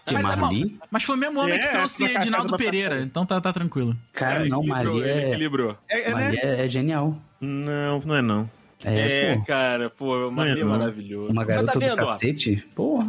Que 0.06 0.14
Mas 0.14 0.24
é 0.32 0.36
Marli? 0.36 0.78
Mas 0.90 1.02
foi 1.08 1.16
o 1.16 1.18
mesmo 1.18 1.40
homem 1.40 1.54
É, 1.54 1.58
que 1.58 1.68
trouxe 1.68 2.04
Edinaldo 2.04 2.56
Pereira, 2.56 2.88
batata. 2.90 3.04
então 3.06 3.26
tá, 3.26 3.40
tá 3.40 3.52
tranquilo. 3.52 3.96
Cara, 4.12 4.44
não, 4.46 4.60
Equilibrou, 4.60 4.94
Marli 4.94 5.00
ele 5.10 5.20
é, 5.20 5.28
equilibrou. 5.28 5.76
É, 5.88 6.00
é, 6.02 6.10
Marli 6.12 6.36
né? 6.36 6.40
é, 6.42 6.64
é 6.64 6.68
genial. 6.68 7.16
Não, 7.40 8.00
não 8.04 8.14
é 8.14 8.22
não. 8.22 8.50
É, 8.84 9.32
É, 9.32 9.34
pô. 9.36 9.44
cara, 9.44 9.90
pô, 9.90 10.30
Marli 10.30 10.52
é 10.52 10.54
Não 10.54 10.60
é 10.60 10.64
não. 10.64 10.78
maravilhoso. 10.78 11.32
Uma 11.32 11.44
garota 11.44 11.66
tá 11.66 11.72
do 11.72 11.80
vendo, 11.80 12.02
ó? 12.02 12.06
cacete? 12.06 12.64
Porra. 12.76 13.06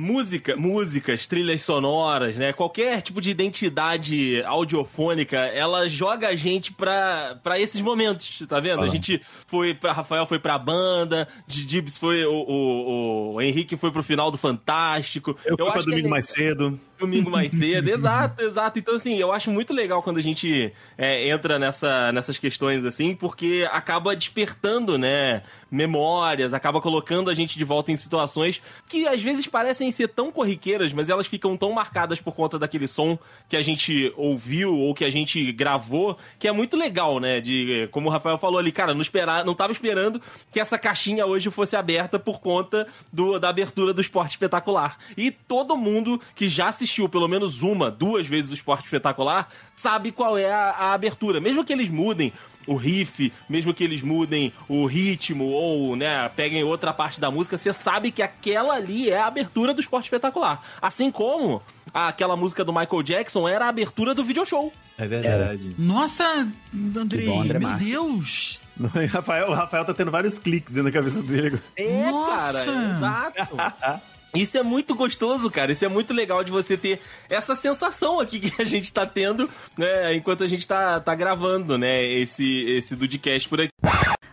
Música, 0.00 0.54
músicas, 0.56 1.26
trilhas 1.26 1.62
sonoras, 1.62 2.36
né? 2.36 2.52
Qualquer 2.52 3.02
tipo 3.02 3.20
de 3.20 3.30
identidade 3.30 4.40
audiofônica, 4.44 5.36
ela 5.36 5.88
joga 5.88 6.28
a 6.28 6.36
gente 6.36 6.72
pra, 6.72 7.36
pra 7.42 7.58
esses 7.58 7.80
momentos, 7.80 8.46
tá 8.46 8.60
vendo? 8.60 8.82
A 8.82 8.84
Ah. 8.84 8.88
gente 8.88 9.20
foi 9.48 9.74
pra. 9.74 9.90
Rafael 9.90 10.24
foi 10.24 10.38
pra 10.38 10.56
banda, 10.56 11.26
Dibs 11.48 11.98
foi. 11.98 12.24
O, 12.24 12.32
o, 12.32 13.34
o 13.34 13.42
Henrique 13.42 13.76
foi 13.76 13.90
pro 13.90 14.04
final 14.04 14.30
do 14.30 14.38
Fantástico. 14.38 15.36
Eu 15.44 15.56
fui 15.58 15.68
pra 15.72 15.82
domingo 15.82 16.06
é- 16.06 16.10
mais 16.10 16.26
cedo. 16.26 16.78
Domingo 16.98 17.30
mais 17.30 17.52
cedo. 17.52 17.88
exato, 17.90 18.42
exato. 18.42 18.78
Então, 18.78 18.94
assim, 18.94 19.16
eu 19.16 19.32
acho 19.32 19.50
muito 19.50 19.72
legal 19.72 20.02
quando 20.02 20.18
a 20.18 20.22
gente 20.22 20.72
é, 20.96 21.28
entra 21.28 21.58
nessa, 21.58 22.12
nessas 22.12 22.38
questões, 22.38 22.84
assim, 22.84 23.14
porque 23.14 23.68
acaba 23.70 24.14
despertando, 24.14 24.98
né, 24.98 25.42
memórias, 25.70 26.54
acaba 26.54 26.80
colocando 26.80 27.30
a 27.30 27.34
gente 27.34 27.58
de 27.58 27.64
volta 27.64 27.92
em 27.92 27.96
situações 27.96 28.60
que 28.88 29.06
às 29.06 29.22
vezes 29.22 29.46
parecem 29.46 29.90
ser 29.92 30.08
tão 30.08 30.32
corriqueiras, 30.32 30.92
mas 30.92 31.08
elas 31.08 31.26
ficam 31.26 31.56
tão 31.56 31.72
marcadas 31.72 32.20
por 32.20 32.34
conta 32.34 32.58
daquele 32.58 32.88
som 32.88 33.18
que 33.48 33.56
a 33.56 33.62
gente 33.62 34.12
ouviu 34.16 34.76
ou 34.76 34.94
que 34.94 35.04
a 35.04 35.10
gente 35.10 35.52
gravou, 35.52 36.16
que 36.38 36.48
é 36.48 36.52
muito 36.52 36.76
legal, 36.76 37.20
né? 37.20 37.40
De, 37.40 37.88
como 37.90 38.08
o 38.08 38.10
Rafael 38.10 38.38
falou 38.38 38.58
ali, 38.58 38.72
cara, 38.72 38.94
não, 38.94 39.02
esperar, 39.02 39.44
não 39.44 39.54
tava 39.54 39.72
esperando 39.72 40.20
que 40.50 40.60
essa 40.60 40.78
caixinha 40.78 41.26
hoje 41.26 41.50
fosse 41.50 41.76
aberta 41.76 42.18
por 42.18 42.40
conta 42.40 42.86
do, 43.12 43.38
da 43.38 43.48
abertura 43.48 43.92
do 43.92 44.00
esporte 44.00 44.32
espetacular. 44.32 44.96
E 45.16 45.30
todo 45.30 45.76
mundo 45.76 46.20
que 46.34 46.48
já 46.48 46.72
assistiu 46.88 47.08
pelo 47.08 47.28
menos 47.28 47.62
uma, 47.62 47.90
duas 47.90 48.26
vezes 48.26 48.50
o 48.50 48.54
esporte 48.54 48.84
espetacular, 48.84 49.48
sabe 49.74 50.10
qual 50.10 50.38
é 50.38 50.50
a, 50.50 50.70
a 50.70 50.92
abertura. 50.94 51.40
Mesmo 51.40 51.64
que 51.64 51.72
eles 51.72 51.90
mudem 51.90 52.32
o 52.66 52.74
riff, 52.74 53.32
mesmo 53.48 53.72
que 53.72 53.84
eles 53.84 54.02
mudem 54.02 54.52
o 54.68 54.84
ritmo 54.86 55.44
ou, 55.44 55.96
né, 55.96 56.28
peguem 56.30 56.64
outra 56.64 56.92
parte 56.92 57.20
da 57.20 57.30
música, 57.30 57.56
você 57.56 57.72
sabe 57.72 58.10
que 58.10 58.22
aquela 58.22 58.74
ali 58.74 59.10
é 59.10 59.18
a 59.18 59.26
abertura 59.26 59.72
do 59.72 59.80
esporte 59.80 60.04
espetacular. 60.04 60.62
Assim 60.80 61.10
como 61.10 61.62
aquela 61.92 62.36
música 62.36 62.64
do 62.64 62.72
Michael 62.72 63.02
Jackson 63.02 63.48
era 63.48 63.66
a 63.66 63.68
abertura 63.68 64.14
do 64.14 64.24
video 64.24 64.44
show. 64.44 64.72
É 64.98 65.06
verdade. 65.06 65.74
Nossa, 65.78 66.48
Andrei, 66.74 67.26
bom, 67.26 67.40
André 67.40 67.58
meu. 67.58 67.76
Deus. 67.76 68.60
O 68.78 68.86
Rafael, 69.08 69.50
o 69.50 69.54
Rafael 69.54 69.84
tá 69.84 69.94
tendo 69.94 70.10
vários 70.10 70.38
cliques 70.38 70.72
dentro 70.72 70.90
da 70.90 70.98
cabeça 70.98 71.22
dele. 71.22 71.60
É, 71.76 72.10
Nossa! 72.10 72.64
cara, 72.64 73.34
exato. 73.40 74.08
Isso 74.40 74.56
é 74.58 74.62
muito 74.62 74.94
gostoso, 74.94 75.50
cara. 75.50 75.72
Isso 75.72 75.84
é 75.84 75.88
muito 75.88 76.12
legal 76.14 76.42
de 76.44 76.50
você 76.50 76.76
ter 76.76 77.00
essa 77.28 77.54
sensação 77.54 78.20
aqui 78.20 78.38
que 78.40 78.60
a 78.62 78.64
gente 78.64 78.92
tá 78.92 79.04
tendo, 79.06 79.48
né, 79.76 80.14
enquanto 80.14 80.44
a 80.44 80.48
gente 80.48 80.66
tá, 80.66 81.00
tá 81.00 81.14
gravando, 81.14 81.76
né, 81.78 82.04
esse, 82.04 82.64
esse 82.66 82.94
Dudcast 82.96 83.48
por 83.48 83.60
aqui. 83.60 83.72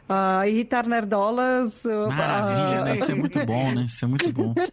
Ah, 0.07 0.47
irritar 0.47 0.85
nerdolas. 0.87 1.83
ah, 1.85 2.07
Maravilha, 2.09 2.83
né? 2.85 2.95
Isso 2.95 3.11
é 3.11 3.15
muito 3.15 3.43
bom, 3.45 3.71
né? 3.71 3.85
Isso 3.87 4.05
é 4.05 4.07
muito 4.07 4.31
bom. 4.31 4.53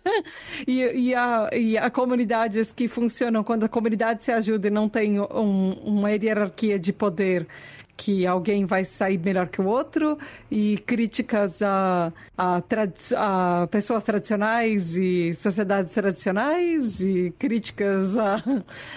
E, 0.66 1.09
e, 1.09 1.14
a, 1.14 1.49
e 1.53 1.77
a 1.79 1.90
comunidades 1.90 2.71
que 2.73 2.87
funcionam 2.87 3.42
quando 3.42 3.64
a 3.64 3.68
comunidade 3.68 4.23
se 4.25 4.31
ajuda 4.31 4.68
e 4.68 4.71
não 4.71 4.88
tem 4.88 5.18
um- 5.18 5.73
uma 5.85 6.11
hierarquia 6.12 6.79
de 6.79 6.92
poder 6.92 7.47
que 7.96 8.26
alguém 8.26 8.64
vai 8.66 8.85
sair 8.85 9.18
melhor 9.18 9.48
que 9.48 9.61
o 9.61 9.66
outro 9.66 10.18
e 10.50 10.78
críticas 10.87 11.61
a, 11.62 12.12
a, 12.37 12.61
tradi- 12.62 13.14
a 13.16 13.68
pessoas 13.70 14.02
tradicionais 14.02 14.96
e 14.96 15.35
sociedades 15.35 15.92
tradicionais 15.92 17.00
e 17.00 17.33
críticas 17.38 18.16
a, 18.16 18.42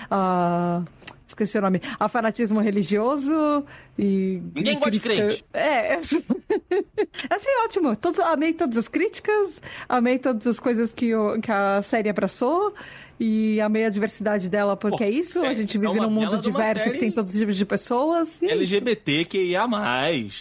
a 0.10 0.82
esqueci 1.28 1.58
o 1.58 1.62
nome 1.62 1.82
a 2.00 2.08
fanatismo 2.08 2.60
religioso 2.62 3.66
e 4.00 4.42
Ninguém 4.56 4.76
gosta 4.76 4.92
de 4.92 5.00
crente. 5.00 5.46
é, 5.54 5.96
achei 7.30 7.54
ótimo. 7.66 7.96
Todos, 7.96 8.20
amei 8.20 8.54
todas 8.54 8.78
as 8.78 8.88
críticas, 8.88 9.62
amei 9.88 10.20
todas 10.20 10.46
as 10.48 10.60
coisas 10.60 10.94
que, 10.94 11.14
o- 11.16 11.40
que 11.42 11.52
a 11.52 11.82
série 11.82 12.10
abraçou. 12.10 12.74
E 13.20 13.62
amei 13.62 13.86
a 13.86 13.90
diversidade 13.90 14.50
dela, 14.50 14.76
porque 14.76 14.98
Pô, 14.98 15.04
é 15.06 15.10
isso. 15.10 15.40
é- 15.44 15.48
a 15.48 15.54
gente 15.54 15.78
é 15.78 15.80
vive 15.80 15.94
uma 15.94 16.04
num 16.06 16.12
mundo 16.12 16.38
diverso 16.40 16.92
que 16.92 16.98
tem 17.00 17.10
todos 17.12 17.34
os 17.34 17.40
tipos 17.40 17.56
de 17.56 17.66
pessoas. 17.66 18.44
É. 18.44 18.48
LGBTQIA+. 18.52 19.66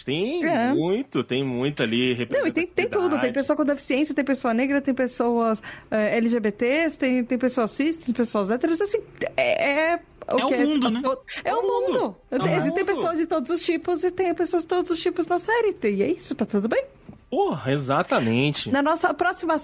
Tem 0.05 0.43
É. 0.45 0.73
muito, 0.73 1.23
tem 1.23 1.43
muito 1.43 1.81
ali 1.83 2.27
Não, 2.29 2.45
e 2.47 2.51
tem, 2.51 2.67
tem 2.67 2.89
tudo. 2.89 3.19
Tem 3.19 3.31
pessoa 3.31 3.55
com 3.55 3.63
deficiência, 3.63 4.13
tem 4.13 4.25
pessoa 4.25 4.53
negra, 4.53 4.81
tem 4.81 4.93
pessoas 4.93 5.61
eh, 5.89 6.17
LGBTs, 6.17 6.97
tem, 6.99 7.23
tem 7.23 7.37
pessoas 7.37 7.71
cis, 7.71 7.97
tem 7.97 8.13
pessoas 8.13 8.51
héteras. 8.51 8.81
Assim, 8.81 8.99
é. 9.37 9.99
É, 10.27 10.31
É 10.41 10.45
o 10.45 10.47
que 10.47 10.55
mundo, 10.65 10.89
né? 10.89 11.01
É 11.43 11.53
o 11.55 11.61
mundo. 11.61 12.15
É 12.31 12.37
o 12.37 12.47
Existem 12.47 12.83
mundo. 12.83 12.95
pessoas 12.95 13.17
de 13.17 13.25
todos 13.27 13.49
os 13.51 13.61
tipos 13.63 14.03
e 14.03 14.11
tem 14.11 14.33
pessoas 14.33 14.63
de 14.63 14.67
todos 14.69 14.91
os 14.91 14.99
tipos 14.99 15.27
na 15.27 15.39
série. 15.39 15.75
E 15.83 16.03
é 16.03 16.11
isso, 16.11 16.33
tá 16.35 16.45
tudo 16.45 16.67
bem. 16.67 16.83
Porra, 17.29 17.71
exatamente. 17.71 18.71
Na 18.71 18.81
nossa 18.81 19.13
próxima, 19.13 19.55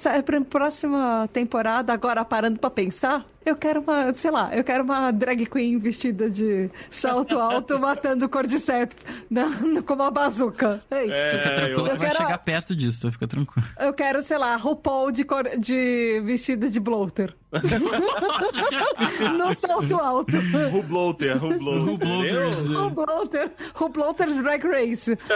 próxima 0.50 1.30
temporada, 1.32 1.94
agora 1.94 2.26
parando 2.26 2.60
pra 2.60 2.70
pensar, 2.70 3.26
eu 3.46 3.56
quero 3.56 3.82
uma, 3.82 4.14
sei 4.14 4.32
lá, 4.32 4.56
eu 4.56 4.64
quero 4.64 4.84
uma 4.84 5.12
drag 5.12 5.46
queen 5.46 5.78
vestida 5.80 6.30
de 6.30 6.70
salto 6.90 7.40
alto 7.40 7.78
matando 7.80 8.28
cordyceps 8.30 8.98
na, 9.30 9.46
na- 9.48 9.82
com 9.82 9.94
uma 9.94 10.12
bazuca. 10.12 10.82
É 10.92 11.04
isso. 11.06 11.14
É, 11.14 11.30
Fica 11.32 11.56
tranquilo 11.56 11.88
eu- 11.88 11.92
que 11.94 11.98
vai 11.98 12.08
quero- 12.12 12.22
chegar 12.24 12.38
perto 12.40 12.76
disso, 12.76 13.02
tá? 13.02 13.12
Fica 13.12 13.28
tranquilo. 13.28 13.68
Eu 13.80 13.94
quero, 13.94 14.22
sei 14.22 14.38
lá, 14.38 14.56
RuPaul 14.56 15.12
de, 15.12 15.24
cor- 15.24 15.58
de 15.58 16.22
vestida 16.26 16.70
de 16.70 16.80
bloater. 16.80 17.34
no 19.38 19.54
salto 19.56 19.96
alto. 20.00 20.38
Rubloter. 20.72 21.38
Rubloaters. 21.38 22.66
Eu- 22.70 22.86
O 22.86 22.90
bloater, 22.90 23.52
o 23.80 23.90
bloater's 23.90 24.42
drag 24.42 24.64
race. 24.66 25.18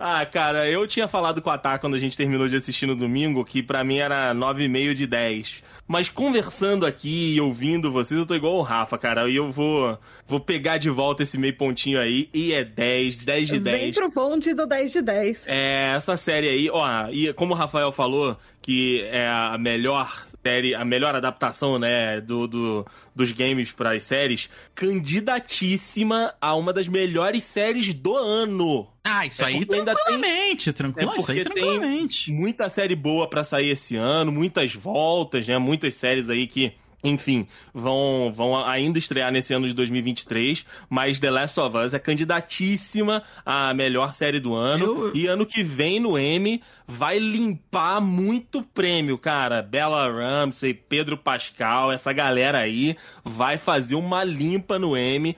Ah, 0.00 0.24
cara, 0.26 0.68
eu 0.70 0.86
tinha 0.86 1.08
falado 1.08 1.42
com 1.42 1.50
a 1.50 1.58
Tá 1.58 1.76
quando 1.78 1.94
a 1.94 1.98
gente 1.98 2.16
terminou 2.16 2.46
de 2.46 2.56
assistir 2.56 2.86
no 2.86 2.94
domingo 2.94 3.44
que 3.44 3.62
pra 3.62 3.82
mim 3.82 3.98
era 3.98 4.32
9,5 4.32 4.94
de 4.94 5.06
10. 5.06 5.62
Mas 5.88 6.08
conversando 6.08 6.47
aqui 6.86 7.34
e 7.34 7.40
ouvindo 7.40 7.90
vocês, 7.90 8.18
eu 8.18 8.26
tô 8.26 8.34
igual 8.34 8.56
o 8.56 8.62
Rafa, 8.62 8.96
cara. 8.98 9.28
E 9.28 9.36
eu 9.36 9.50
vou, 9.50 9.98
vou 10.26 10.40
pegar 10.40 10.78
de 10.78 10.90
volta 10.90 11.22
esse 11.22 11.38
meio 11.38 11.56
pontinho 11.56 12.00
aí 12.00 12.28
e 12.32 12.52
é 12.52 12.64
10, 12.64 13.24
10 13.24 13.48
de 13.48 13.58
Vem 13.58 13.92
10. 13.92 13.94
pro 13.94 14.10
bonde 14.10 14.54
do 14.54 14.66
10 14.66 14.92
de 14.92 15.02
10. 15.02 15.46
É, 15.48 15.94
essa 15.96 16.16
série 16.16 16.48
aí, 16.48 16.70
ó, 16.70 17.08
e 17.10 17.32
como 17.32 17.54
o 17.54 17.56
Rafael 17.56 17.92
falou, 17.92 18.36
que 18.62 19.02
é 19.10 19.26
a 19.26 19.56
melhor 19.58 20.27
série, 20.44 20.74
a 20.74 20.84
melhor 20.84 21.14
adaptação, 21.14 21.78
né, 21.78 22.20
do, 22.20 22.46
do- 22.46 22.86
dos 23.14 23.32
games 23.32 23.72
para 23.72 23.92
as 23.96 24.04
séries, 24.04 24.48
candidatíssima 24.74 26.34
a 26.40 26.54
uma 26.54 26.72
das 26.72 26.88
melhores 26.88 27.42
séries 27.42 27.92
do 27.94 28.16
ano. 28.16 28.88
Ah, 29.04 29.26
isso 29.26 29.42
É 29.42 29.46
aí 29.46 29.58
porque 29.64 29.74
ainda 29.76 29.94
tem- 29.94 30.04
tranquilamente, 30.04 30.72
tranquilo. 30.72 31.12
É 31.12 31.16
isso 31.16 31.30
aí 31.32 31.42
porque 31.44 31.54
tem 31.54 31.62
tranquilamente. 31.68 32.32
Muita 32.32 32.68
série 32.70 32.94
boa 32.96 33.28
pra 33.28 33.42
sair 33.44 33.70
esse 33.70 33.96
ano, 33.96 34.30
muitas 34.32 34.74
voltas, 34.74 35.46
né? 35.46 35.58
Muitas 35.58 35.94
séries 35.94 36.28
aí 36.30 36.46
que, 36.46 36.72
enfim, 37.04 37.46
vão, 37.72 38.32
vão 38.34 38.56
ainda 38.66 38.98
estrear 38.98 39.30
nesse 39.30 39.54
ano 39.54 39.66
de 39.68 39.74
2023. 39.74 40.64
Mas 40.90 41.20
The 41.20 41.30
Last 41.30 41.60
of 41.60 41.76
Us 41.76 41.94
é 41.94 41.98
candidatíssima 41.98 43.22
à 43.46 43.72
melhor 43.72 44.12
série 44.12 44.40
do 44.40 44.54
ano. 44.54 44.84
Eu- 44.84 45.16
E 45.16 45.26
ano 45.26 45.46
que 45.46 45.62
vem 45.62 46.00
no 46.00 46.18
M 46.18 46.60
vai 46.86 47.18
limpar 47.18 48.00
muito 48.00 48.62
prêmio, 48.62 49.16
cara. 49.18 49.62
Bella 49.62 50.10
Ramsey, 50.10 50.74
Pedro 50.74 51.16
Pascal, 51.16 51.92
essa 51.92 52.12
galera 52.12 52.58
aí 52.58 52.96
vai 53.24 53.56
fazer 53.58 53.94
uma 53.94 54.24
limpa 54.24 54.78
no 54.78 54.96
M. 54.96 55.36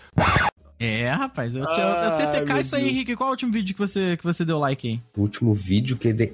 É, 0.82 1.10
rapaz, 1.10 1.54
eu, 1.54 1.62
eu, 1.62 1.68
eu 1.68 2.16
tentei 2.16 2.60
isso 2.60 2.74
aí. 2.74 2.88
Henrique. 2.88 3.14
Qual 3.14 3.28
é 3.28 3.30
o 3.30 3.32
último 3.32 3.52
vídeo 3.52 3.74
que 3.74 3.78
você, 3.78 4.16
que 4.16 4.24
você 4.24 4.46
deu 4.46 4.58
like 4.58 4.88
aí? 4.88 5.00
O 5.14 5.20
último 5.20 5.52
vídeo 5.52 5.94
que. 5.98 6.10
De... 6.10 6.32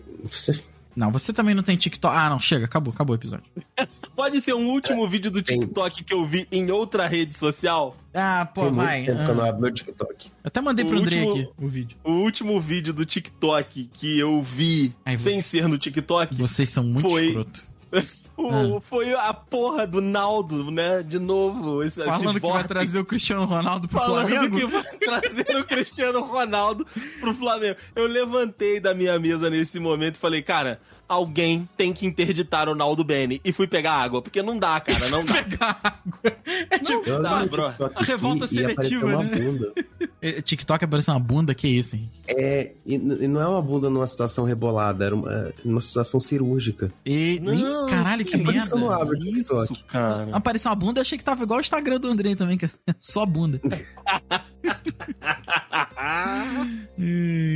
Não, 0.97 1.13
você 1.13 1.31
também 1.31 1.55
não 1.55 1.63
tem 1.63 1.77
TikTok. 1.77 2.17
Ah, 2.17 2.31
não, 2.31 2.41
chega, 2.41 2.65
acabou, 2.65 2.93
acabou 2.93 3.15
o 3.15 3.19
episódio. 3.19 3.45
Pode 4.17 4.41
ser 4.41 4.55
um 4.55 4.67
último 4.69 5.07
vídeo 5.07 5.31
do 5.31 5.43
tem- 5.43 5.61
TikTok 5.61 6.03
que 6.03 6.15
eu 6.15 6.25
vi 6.25 6.49
em 6.51 6.71
outra 6.71 7.07
rede 7.07 7.35
social? 7.37 7.95
Ah, 8.15 8.47
pô, 8.47 8.63
Tem 8.63 8.71
muito 8.73 8.87
vai. 8.87 9.05
tempo 9.05 9.25
que 9.25 9.31
eu 9.31 9.35
não 9.35 9.45
Ah, 9.45 9.49
abro 9.51 9.61
meu 9.61 9.71
TikTok. 9.75 10.29
eu 10.29 10.33
até 10.43 10.61
mandei 10.63 10.87
pro 10.87 10.97
O 10.99 11.03
André 11.03 11.23
último- 11.23 11.51
aqui 11.51 11.65
o 11.65 11.69
vídeo. 11.69 11.99
O 12.03 12.13
último 12.13 12.59
vídeo 12.61 12.95
do 12.95 13.05
TikTok 13.05 13.91
que 13.93 14.19
eu 14.19 14.41
vi 14.43 14.95
Ai, 15.05 15.19
sem 15.19 15.43
você- 15.43 15.61
ser 15.61 15.69
no 15.69 15.77
TikTok 15.77 16.35
Vocês 16.37 16.71
são 16.71 16.83
muito 16.83 17.03
Foi. 17.09 17.27
escroto. 17.27 17.63
o- 18.37 18.81
foi 18.81 19.15
a 19.15 19.33
porra 19.33 19.87
do 19.87 20.01
Naldo, 20.01 20.71
né? 20.71 21.03
De 21.03 21.19
novo. 21.19 21.83
Esse, 21.83 22.01
esse 22.01 22.09
Falando 22.11 22.41
que 22.41 22.47
vai 22.47 22.65
trazer 22.65 22.99
o 22.99 23.05
Cristiano 23.05 23.45
Ronaldo 23.45 23.89
pro 23.89 23.99
Falando 23.99 24.29
Flamengo. 24.29 24.57
que 24.59 24.67
vai 24.67 24.83
trazer 24.99 25.57
o 25.57 25.65
Cristiano 25.65 26.21
Ronaldo 26.21 26.87
pro 27.21 27.35
Flamengo. 27.35 27.77
Eu 27.95 28.07
levantei 28.07 28.81
da 28.81 28.95
minha 28.95 29.19
mesa 29.19 29.49
nesse 29.49 29.79
momento 29.79 30.17
e 30.17 30.19
falei, 30.19 30.43
cara, 30.43 30.81
alguém 31.09 31.69
tem 31.77 31.93
que 31.93 32.07
interditar 32.07 32.69
o 32.69 32.75
Naldo 32.75 33.05
Bene. 33.05 33.41
E 33.45 33.53
fui 33.53 33.67
pegar 33.67 33.93
água, 33.95 34.21
porque 34.21 34.43
não 34.43 34.59
dá, 34.59 34.81
cara, 34.81 35.09
não 35.09 35.25
dá. 35.25 35.35
Pegar 35.35 35.79
água. 35.83 36.37
É 36.71 36.79
tipo, 36.79 37.05
Tá, 37.23 37.39
abri 37.41 37.49
bro. 37.51 37.73
revolta 38.05 38.47
seletiva, 38.47 39.23
né? 39.23 39.31
é, 40.29 40.43
TikTok 40.43 40.85
apareceu 40.85 41.15
uma 41.15 41.21
bunda, 41.21 41.55
que 41.55 41.67
isso, 41.69 41.95
Henrique? 41.97 42.21
É, 42.29 42.73
e, 42.85 42.99
não 42.99 43.41
é 43.41 43.47
uma 43.47 43.63
bunda 43.63 43.89
numa 43.91 44.07
situação 44.07 44.45
rebolada, 44.45 45.05
era 45.05 45.15
uma, 45.15 45.33
é, 45.33 45.53
numa 45.65 45.81
situação 45.81 46.19
cirúrgica. 46.21 46.93
E, 47.05 47.41
Não, 47.41 47.87
Ih, 47.87 47.91
caralho, 47.91 48.25
que 48.25 48.35
é 48.35 48.39
por 48.39 48.55
isso 48.55 48.69
que 48.69 48.75
eu 48.75 48.79
não 48.79 48.89
merda. 48.89 49.03
abro 49.03 49.19
TikTok. 49.19 49.73
Isso, 49.73 49.85
cara. 49.87 50.29
Apareceu 50.33 50.71
uma 50.71 50.77
bunda, 50.77 50.99
eu 50.99 51.03
achei 51.03 51.17
que 51.19 51.25
tava 51.25 51.43
igual 51.43 51.59
o 51.59 51.61
Instagram 51.63 51.99
do 52.01 52.09
André 52.09 52.35
também, 52.35 52.57
que 52.59 52.65
é 52.67 52.71
só 52.99 53.25
bunda. 53.27 53.61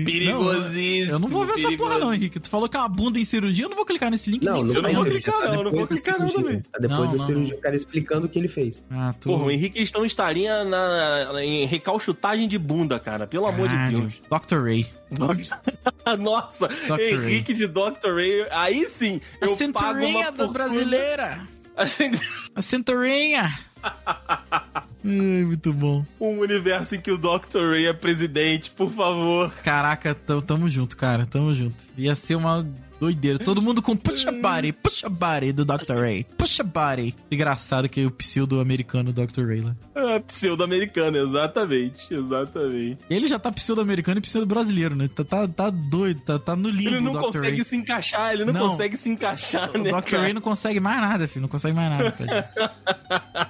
Perigosíssimo. 0.04 1.12
Eu 1.12 1.18
não 1.18 1.28
vou 1.28 1.44
ver 1.46 1.52
essa 1.64 1.76
porra, 1.76 1.98
não. 1.98 2.12
Henrique. 2.12 2.38
Tu 2.40 2.48
falou 2.50 2.68
que 2.68 2.76
é 2.76 2.80
uma 2.80 2.88
bunda 2.88 3.18
em 3.18 3.24
cirurgia, 3.24 3.64
eu 3.64 3.68
não 3.68 3.76
vou 3.76 3.84
clicar 3.84 4.10
nesse 4.10 4.30
link 4.30 4.44
Não, 4.44 4.54
nem 4.54 4.64
não, 4.64 4.74
eu 4.74 4.82
não 4.82 4.92
vou 4.94 5.04
clicar, 5.04 5.34
tá 5.40 5.46
não, 5.48 5.54
eu 5.54 5.64
não 5.64 5.70
vou 5.72 5.80
depois 5.80 5.88
da 5.88 5.94
clicar 5.96 6.20
não 6.20 6.28
cirurgia. 6.28 6.46
também. 6.48 6.62
Tá 6.72 6.78
depois 6.78 7.00
Não, 7.00 7.06
da 7.12 7.16
não, 7.16 7.24
cirurgia, 7.26 7.52
não. 7.52 7.58
o 7.58 7.62
cara 7.62 7.76
explicando 7.76 8.26
o 8.26 8.28
que 8.28 8.38
ele 8.38 8.48
fez. 8.48 8.82
Ah, 8.90 9.14
tu... 9.18 9.28
Porra, 9.28 9.44
o 9.44 9.50
Henrique 9.50 9.80
estão 9.82 10.04
estaria 10.04 10.64
na, 10.64 11.32
na- 11.32 11.44
em 11.44 11.64
recalchutagem 11.66 12.48
de 12.48 12.58
bunda, 12.60 13.00
cara. 13.00 13.26
Pelo 13.26 13.46
amor 13.46 13.68
de. 13.68 13.76
Deus. 13.90 14.14
Dr. 14.30 14.62
Ray. 14.62 14.86
Nossa, 16.18 16.68
Dr. 16.68 17.00
Henrique 17.00 17.52
de 17.54 17.66
Dr. 17.66 18.14
Ray. 18.14 18.46
Aí 18.50 18.88
sim, 18.88 19.20
A 19.40 19.46
eu 19.46 19.56
pago 19.72 20.04
uma 20.04 20.24
fortuna. 20.26 20.48
brasileira. 20.52 21.46
A 21.76 21.84
gente- 21.84 22.20
A 22.54 22.60
cinturinha. 22.62 23.58
Ai, 25.02 25.44
muito 25.44 25.72
bom. 25.72 26.04
Um 26.20 26.38
universo 26.40 26.94
em 26.94 27.00
que 27.00 27.10
o 27.10 27.16
Dr. 27.16 27.70
Ray 27.70 27.86
é 27.86 27.92
presidente, 27.92 28.70
por 28.70 28.90
favor. 28.92 29.50
Caraca, 29.64 30.14
tamo 30.46 30.68
junto, 30.68 30.94
cara. 30.96 31.24
Tamo 31.24 31.54
junto. 31.54 31.74
Ia 31.96 32.14
ser 32.14 32.34
uma 32.34 32.66
doideira. 33.00 33.38
Todo 33.38 33.62
mundo 33.62 33.80
com 33.80 33.96
puxa 33.96 34.30
body, 34.30 34.72
puxa 34.72 35.08
body 35.08 35.52
do 35.52 35.64
Dr. 35.64 35.94
Ray. 36.00 36.24
Puxa 36.36 36.62
body. 36.62 37.14
Engraçado 37.30 37.88
que 37.88 38.04
o 38.04 38.10
pseudo 38.10 38.60
americano 38.60 39.10
Dr. 39.10 39.46
Ray 39.46 39.62
lá. 39.62 39.74
É, 39.94 40.18
pseudo-americano, 40.20 41.16
exatamente, 41.16 42.12
exatamente. 42.12 42.98
Ele 43.08 43.26
já 43.26 43.38
tá 43.38 43.50
pseudo 43.52 43.80
americano 43.80 44.18
e 44.18 44.22
pseudo 44.22 44.46
brasileiro, 44.46 44.94
né? 44.94 45.08
Tá, 45.08 45.24
tá, 45.24 45.48
tá 45.48 45.70
doido, 45.70 46.20
tá, 46.20 46.38
tá 46.38 46.54
no 46.54 46.68
limbo 46.68 46.90
Ele 46.90 47.00
não 47.00 47.12
consegue 47.14 47.56
Ray. 47.56 47.64
se 47.64 47.76
encaixar, 47.76 48.32
ele 48.34 48.44
não, 48.44 48.52
Não. 48.52 48.68
consegue 48.68 48.96
se 48.98 49.08
encaixar, 49.08 49.70
né, 49.78 49.90
O 49.92 50.00
Dr. 50.00 50.10
cara? 50.10 50.22
Ray 50.24 50.32
não 50.34 50.40
consegue 50.42 50.78
mais 50.80 51.00
nada, 51.00 51.26
filho. 51.26 51.42
Não 51.42 51.48
consegue 51.48 51.74
mais 51.74 51.90
nada. 51.90 52.50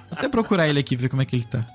até 0.11 0.27
procurar 0.27 0.67
ele 0.67 0.79
aqui, 0.79 0.95
ver 0.95 1.09
como 1.09 1.21
é 1.21 1.25
que 1.25 1.35
ele 1.35 1.45
tá. 1.45 1.65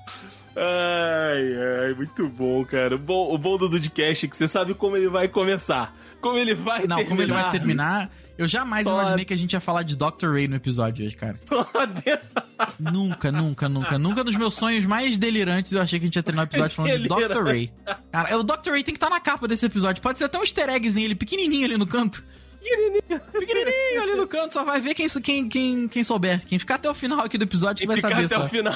Ai, 0.55 1.85
ai, 1.87 1.93
muito 1.93 2.27
bom, 2.29 2.65
cara. 2.65 2.95
O 2.95 2.99
bom, 2.99 3.33
o 3.33 3.37
bom 3.37 3.57
do 3.57 3.69
Dudcast 3.69 4.25
é 4.25 4.29
que 4.29 4.35
você 4.35 4.47
sabe 4.47 4.73
como 4.73 4.97
ele 4.97 5.07
vai 5.09 5.27
começar. 5.27 5.95
como 6.19 6.37
ele 6.37 6.55
vai 6.55 6.87
Não, 6.87 6.97
terminar. 6.97 7.05
como 7.09 7.21
ele 7.21 7.31
vai 7.33 7.51
terminar. 7.51 8.09
Eu 8.37 8.47
jamais 8.47 8.83
Só- 8.83 8.99
imaginei 8.99 9.23
que 9.25 9.33
a 9.33 9.37
gente 9.37 9.53
ia 9.53 9.59
falar 9.59 9.83
de 9.83 9.95
Dr. 9.95 10.31
Ray 10.31 10.47
no 10.47 10.55
episódio 10.55 11.05
hoje, 11.05 11.15
cara. 11.15 11.39
Nunca, 12.79 13.31
nunca, 13.31 13.69
nunca. 13.69 13.97
Nunca 13.99 14.23
nos 14.23 14.35
meus 14.35 14.53
sonhos 14.55 14.83
mais 14.85 15.15
delirantes 15.17 15.73
eu 15.73 15.81
achei 15.81 15.99
que 15.99 16.05
a 16.05 16.07
gente 16.07 16.15
ia 16.15 16.23
terminar 16.23 16.43
o 16.43 16.49
episódio 16.49 16.75
falando 16.75 16.99
de 16.99 17.07
Dr. 17.07 17.43
Ray. 17.43 17.71
Cara, 18.11 18.37
o 18.37 18.43
Dr. 18.43 18.71
Ray 18.71 18.83
tem 18.83 18.93
que 18.93 18.97
estar 18.97 19.09
na 19.11 19.19
capa 19.19 19.47
desse 19.47 19.65
episódio. 19.65 20.01
Pode 20.01 20.17
ser 20.17 20.25
até 20.25 20.37
um 20.39 20.41
easter 20.41 20.67
eggzinho, 20.69 21.05
ele 21.05 21.15
pequenininho 21.15 21.65
ali 21.65 21.77
no 21.77 21.85
canto. 21.85 22.23
Pequenininho. 22.69 23.21
Pequenininho 23.31 24.01
ali 24.03 24.15
no 24.15 24.27
canto. 24.27 24.53
Só 24.53 24.63
vai 24.63 24.79
ver 24.81 24.93
quem, 24.93 25.07
quem, 25.21 25.49
quem, 25.49 25.87
quem 25.87 26.03
souber. 26.03 26.45
Quem 26.45 26.59
ficar 26.59 26.75
até 26.75 26.89
o 26.89 26.93
final 26.93 27.21
aqui 27.21 27.37
do 27.37 27.43
episódio 27.43 27.81
que 27.81 27.87
vai 27.87 27.99
saber 27.99 28.25
até 28.25 28.35
só. 28.35 28.45
o 28.45 28.49
final. 28.49 28.75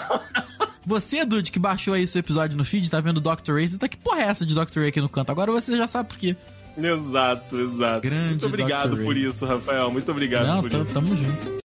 Você, 0.86 1.24
Dude, 1.26 1.52
que 1.52 1.60
baixou 1.60 1.94
aí 1.94 2.04
o 2.04 2.08
seu 2.08 2.20
episódio 2.20 2.58
no 2.58 2.66
feed, 2.66 2.90
tá 2.90 3.00
vendo 3.00 3.18
o 3.18 3.22
Dr. 3.22 3.54
Ray, 3.54 3.68
você 3.68 3.78
tá 3.78 3.88
que 3.88 3.98
porra 3.98 4.22
é 4.22 4.24
essa 4.26 4.46
de 4.46 4.56
Dr. 4.56 4.80
Ray 4.80 4.88
aqui 4.90 5.00
no 5.02 5.10
canto? 5.10 5.32
Agora 5.32 5.52
você 5.52 5.78
já 5.78 5.86
sabe 5.88 6.10
por 6.10 6.18
quê. 6.18 6.36
Exato, 6.78 7.60
exato. 7.60 8.02
Grande 8.02 8.30
Muito 8.30 8.46
obrigado 8.48 8.96
Dr. 8.96 9.04
por 9.04 9.14
Ray. 9.14 9.28
isso, 9.28 9.46
Rafael. 9.46 9.92
Muito 9.92 10.10
obrigado 10.12 10.48
Não, 10.48 10.62
por 10.62 10.72
isso. 10.72 10.86
tamo 10.94 11.16
junto. 11.16 11.62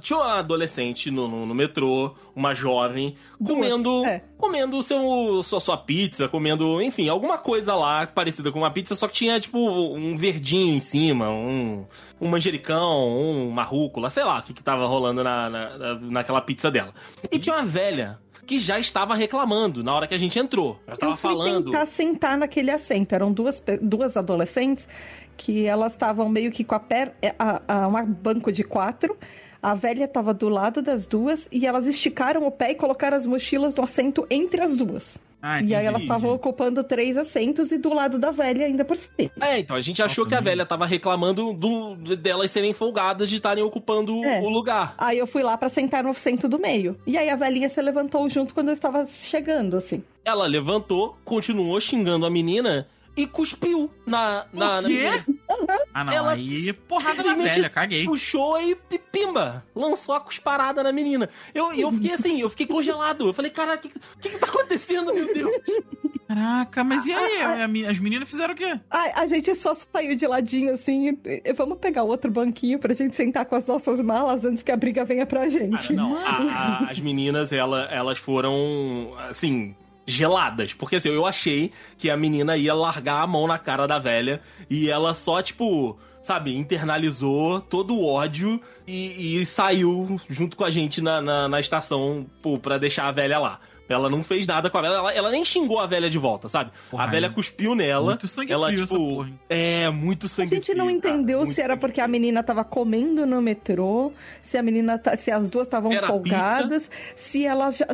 Tinha 0.00 0.18
uma 0.18 0.38
adolescente 0.38 1.10
no, 1.10 1.28
no, 1.28 1.46
no 1.46 1.54
metrô, 1.54 2.14
uma 2.34 2.54
jovem, 2.54 3.14
comendo 3.44 4.04
é. 4.04 4.22
comendo 4.36 4.82
seu, 4.82 5.42
sua, 5.42 5.60
sua 5.60 5.76
pizza, 5.76 6.28
comendo, 6.28 6.80
enfim, 6.82 7.08
alguma 7.08 7.38
coisa 7.38 7.74
lá 7.74 8.06
parecida 8.06 8.50
com 8.50 8.58
uma 8.60 8.70
pizza, 8.70 8.96
só 8.96 9.06
que 9.06 9.14
tinha, 9.14 9.38
tipo, 9.38 9.58
um 9.58 10.16
verdinho 10.16 10.74
em 10.76 10.80
cima, 10.80 11.28
um, 11.30 11.84
um 12.20 12.28
manjericão, 12.28 13.06
um 13.08 13.50
marrúcula, 13.50 14.10
sei 14.10 14.24
lá 14.24 14.38
o 14.38 14.42
que, 14.42 14.52
que 14.54 14.62
tava 14.62 14.86
rolando 14.86 15.22
na, 15.22 15.48
na, 15.50 15.78
na- 15.78 15.94
naquela 16.00 16.40
pizza 16.40 16.70
dela. 16.70 16.92
E 17.30 17.38
tinha 17.38 17.54
uma 17.56 17.64
velha 17.66 18.18
que 18.46 18.58
já 18.58 18.80
estava 18.80 19.14
reclamando 19.14 19.84
na 19.84 19.94
hora 19.94 20.08
que 20.08 20.14
a 20.14 20.18
gente 20.18 20.36
entrou. 20.36 20.80
Já 20.88 20.94
estava 20.94 21.16
falando. 21.16 21.66
tentar 21.70 21.86
sentar 21.86 22.36
naquele 22.36 22.72
assento. 22.72 23.14
Eram 23.14 23.32
duas, 23.32 23.62
duas 23.80 24.16
adolescentes 24.16 24.88
que 25.36 25.66
elas 25.66 25.92
estavam 25.92 26.28
meio 26.28 26.50
que 26.50 26.64
com 26.64 26.74
a 26.74 26.80
perna. 26.80 27.14
A, 27.38 27.62
a, 27.84 27.86
um 27.86 28.04
banco 28.06 28.50
de 28.50 28.64
quatro. 28.64 29.16
A 29.62 29.74
velha 29.74 30.04
estava 30.04 30.32
do 30.32 30.48
lado 30.48 30.80
das 30.80 31.06
duas 31.06 31.48
e 31.52 31.66
elas 31.66 31.86
esticaram 31.86 32.46
o 32.46 32.50
pé 32.50 32.70
e 32.70 32.74
colocaram 32.74 33.16
as 33.16 33.26
mochilas 33.26 33.74
no 33.74 33.82
assento 33.82 34.26
entre 34.30 34.60
as 34.62 34.76
duas. 34.76 35.18
Ah, 35.42 35.54
e 35.56 35.58
aí 35.58 35.62
entendi. 35.64 35.86
elas 35.86 36.02
estavam 36.02 36.34
ocupando 36.34 36.84
três 36.84 37.16
assentos 37.16 37.72
e 37.72 37.78
do 37.78 37.94
lado 37.94 38.18
da 38.18 38.30
velha 38.30 38.66
ainda 38.66 38.84
por 38.84 38.94
cima. 38.94 39.30
É, 39.40 39.58
então 39.58 39.74
a 39.74 39.80
gente 39.80 40.02
achou 40.02 40.26
que 40.26 40.34
a 40.34 40.40
velha 40.40 40.66
tava 40.66 40.84
reclamando 40.84 41.54
do, 41.54 41.94
delas 42.16 42.50
serem 42.50 42.74
folgadas 42.74 43.28
de 43.30 43.36
estarem 43.36 43.64
ocupando 43.64 44.22
É. 44.22 44.40
o 44.42 44.50
lugar. 44.50 44.94
Aí 44.98 45.16
eu 45.18 45.26
fui 45.26 45.42
lá 45.42 45.56
pra 45.56 45.70
sentar 45.70 46.04
no 46.04 46.10
assento 46.10 46.46
do 46.46 46.58
meio. 46.58 46.94
E 47.06 47.16
aí 47.16 47.30
a 47.30 47.36
velhinha 47.36 47.70
se 47.70 47.80
levantou 47.80 48.28
junto 48.28 48.52
quando 48.52 48.68
eu 48.68 48.74
estava 48.74 49.06
chegando, 49.06 49.78
assim. 49.78 50.02
Ela 50.26 50.46
levantou, 50.46 51.16
continuou 51.24 51.80
xingando 51.80 52.26
a 52.26 52.30
menina 52.30 52.86
e 53.16 53.26
cuspiu 53.26 53.88
na, 54.06 54.44
na, 54.52 54.78
O 54.78 54.82
na 54.82 54.88
quê? 54.88 54.94
menina. 54.94 55.24
Ah, 55.92 56.04
não, 56.04 56.12
Ela 56.12 56.32
aí 56.32 56.72
porrada 56.72 57.16
na 57.22 57.30
simplesmente 57.30 57.54
velha, 57.56 57.68
caguei. 57.70 58.04
Puxou 58.04 58.60
e 58.60 58.74
pi- 58.76 59.00
pimba, 59.10 59.66
lançou 59.74 60.14
a 60.14 60.20
cusparada 60.20 60.82
na 60.84 60.92
menina. 60.92 61.28
Eu, 61.54 61.72
eu 61.74 61.90
fiquei 61.92 62.12
assim, 62.12 62.40
eu 62.40 62.48
fiquei 62.50 62.66
congelado. 62.66 63.26
Eu 63.26 63.32
falei, 63.32 63.50
cara, 63.50 63.74
o 63.74 63.78
que, 63.78 63.88
que, 64.20 64.28
que 64.30 64.38
tá 64.38 64.46
acontecendo, 64.46 65.12
meu 65.12 65.32
Deus? 65.34 65.50
Caraca, 66.28 66.84
mas 66.84 67.06
e 67.06 67.12
aí? 67.12 67.42
A- 67.42 67.64
a- 67.64 67.90
As 67.90 67.98
meninas 67.98 68.28
fizeram 68.28 68.54
o 68.54 68.56
quê? 68.56 68.78
A, 68.88 69.22
a 69.22 69.26
gente 69.26 69.52
só 69.56 69.74
saiu 69.74 70.14
de 70.14 70.26
ladinho, 70.26 70.72
assim. 70.74 71.18
e- 71.24 71.42
e 71.44 71.52
Vamos 71.52 71.78
pegar 71.78 72.04
outro 72.04 72.30
banquinho 72.30 72.78
pra 72.78 72.94
gente 72.94 73.16
sentar 73.16 73.44
com 73.44 73.56
as 73.56 73.66
nossas 73.66 74.00
malas 74.00 74.44
antes 74.44 74.62
que 74.62 74.70
a 74.70 74.76
briga 74.76 75.04
venha 75.04 75.26
pra 75.26 75.48
gente. 75.48 75.88
Cara, 75.88 75.94
não, 75.94 76.16
a- 76.16 76.20
a- 76.30 76.78
as 76.90 77.00
meninas, 77.00 77.52
ela, 77.52 77.82
elas 77.90 78.18
foram, 78.18 79.12
assim, 79.28 79.74
geladas. 80.12 80.74
Porque 80.74 80.96
assim, 80.96 81.08
eu 81.08 81.26
achei 81.26 81.72
que 81.98 82.10
a 82.10 82.16
menina 82.16 82.56
ia 82.56 82.74
largar 82.74 83.22
a 83.22 83.26
mão 83.26 83.46
na 83.46 83.58
cara 83.58 83.86
da 83.86 83.98
velha 83.98 84.40
e 84.68 84.90
ela 84.90 85.14
só, 85.14 85.40
tipo, 85.42 85.98
sabe, 86.22 86.56
internalizou 86.56 87.60
todo 87.60 87.94
o 87.96 88.06
ódio 88.06 88.60
e, 88.86 89.40
e 89.40 89.46
saiu 89.46 90.20
junto 90.28 90.56
com 90.56 90.64
a 90.64 90.70
gente 90.70 91.00
na, 91.00 91.20
na, 91.20 91.48
na 91.48 91.60
estação 91.60 92.26
pô, 92.42 92.58
pra 92.58 92.78
deixar 92.78 93.06
a 93.08 93.12
velha 93.12 93.38
lá. 93.38 93.60
Ela 93.88 94.08
não 94.08 94.22
fez 94.22 94.46
nada 94.46 94.70
com 94.70 94.78
a 94.78 94.82
velha, 94.82 94.92
ela, 94.94 95.12
ela 95.12 95.30
nem 95.32 95.44
xingou 95.44 95.80
a 95.80 95.86
velha 95.86 96.08
de 96.08 96.16
volta, 96.16 96.48
sabe? 96.48 96.70
Porra, 96.88 97.02
a 97.02 97.06
velha 97.08 97.28
né? 97.28 97.34
cuspiu 97.34 97.74
nela. 97.74 98.10
Muito 98.10 98.28
sangue 98.28 98.52
ela, 98.52 98.68
frio 98.68 98.84
tipo, 98.84 98.94
essa 98.94 99.04
porra, 99.04 99.28
hein? 99.28 99.40
é, 99.48 99.90
muito 99.90 100.26
A 100.26 100.28
sangue 100.28 100.54
gente 100.54 100.74
não 100.74 100.86
frio, 100.86 101.00
cara, 101.00 101.14
entendeu 101.14 101.38
muito 101.38 101.52
se 101.52 101.60
era 101.60 101.76
porque 101.76 102.00
a 102.00 102.06
menina 102.06 102.40
tava 102.40 102.62
comendo 102.62 103.26
no 103.26 103.42
metrô, 103.42 104.12
se 104.44 104.56
a 104.56 104.62
menina 104.62 104.96
tá- 104.96 105.16
se 105.16 105.32
as 105.32 105.50
duas 105.50 105.66
estavam 105.66 105.90
folgadas, 106.06 106.88
se 107.16 107.44
elas 107.44 107.78
já 107.78 107.86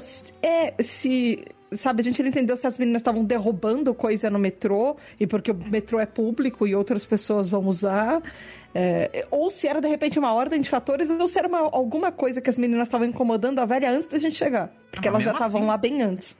é 0.42 0.74
se 0.83 1.42
sabe, 1.74 2.00
a 2.00 2.05
gente 2.05 2.22
não 2.22 2.29
entendeu 2.29 2.57
se 2.57 2.66
as 2.66 2.79
meninas 2.79 3.00
estavam 3.00 3.24
derrubando 3.24 3.92
coisa 3.94 4.29
no 4.31 4.38
metrô 4.38 4.96
e 5.18 5.26
porque 5.26 5.50
o 5.50 5.55
metrô 5.55 5.98
é 5.98 6.07
público 6.07 6.66
e 6.66 6.74
outras 6.74 7.05
pessoas 7.05 7.48
vão 7.48 7.64
usar. 7.66 8.22
é, 8.79 9.26
ou 9.31 9.48
se 9.48 9.66
era 9.66 9.81
de 9.81 9.88
repente 9.88 10.18
uma 10.18 10.35
ordem 10.35 10.61
de 10.61 10.68
fatores, 10.68 11.09
ou 11.11 11.26
se 11.26 11.38
era 11.38 11.48
uma- 11.48 11.61
alguma 11.61 12.12
coisa 12.12 12.42
que 12.42 12.50
as 12.50 12.59
meninas 12.59 12.87
estavam 12.88 13.07
incomodando 13.07 13.59
a 13.59 13.64
velha 13.64 13.90
antes 13.90 14.07
da 14.07 14.18
gente 14.18 14.37
chegar. 14.37 14.70
Porque 14.92 15.09
Ah, 15.09 15.12
elas 15.12 15.24
já 15.24 15.33
estavam 15.33 15.61
assim. 15.62 15.68
lá 15.68 15.76
bem 15.79 16.02
antes. 16.02 16.37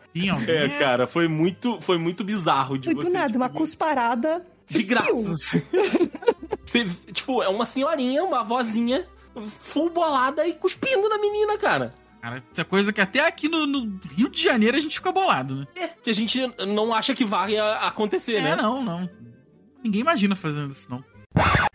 É, 0.47 0.69
cara, 0.79 1.07
foi 1.07 1.29
muito, 1.29 1.81
foi 1.81 1.97
muito 1.97 2.23
bizarro 2.23 2.77
de 2.77 2.89
Foi 2.89 2.95
do 2.95 3.01
você, 3.01 3.09
nada, 3.11 3.27
tipo, 3.29 3.39
uma 3.39 3.49
cusparada. 3.49 4.45
De 4.69 4.83
graça. 4.83 5.63
Você, 6.65 6.85
tipo, 7.13 7.43
é 7.43 7.49
uma 7.49 7.65
senhorinha, 7.65 8.25
uma 8.25 8.43
vozinha, 8.43 9.07
full 9.61 9.89
bolada 9.91 10.47
e 10.47 10.53
cuspindo 10.53 11.09
na 11.09 11.17
menina, 11.19 11.57
cara. 11.57 11.95
Cara, 12.27 12.43
isso 12.51 12.61
é 12.61 12.65
coisa 12.65 12.93
que 12.93 13.01
até 13.01 13.25
aqui 13.25 13.49
no, 13.49 13.69
no 13.69 14.01
Rio 14.17 14.29
de 14.29 14.43
Janeiro 14.43 14.77
a 14.77 14.81
gente 14.81 14.97
fica 14.97 15.13
bolado, 15.13 15.55
né? 15.55 15.67
É, 15.77 15.87
que 15.87 16.11
a 16.11 16.13
gente 16.13 16.41
não 16.67 16.93
acha 16.93 17.15
que 17.15 17.25
vai 17.25 17.57
acontecer, 17.57 18.37
É, 18.39 18.43
né? 18.43 18.57
não, 18.57 18.83
não. 18.83 19.09
Ninguém 19.85 20.01
imagina 20.01 20.35
fazendo 20.35 20.73
isso, 20.73 20.89
não. 20.91 21.05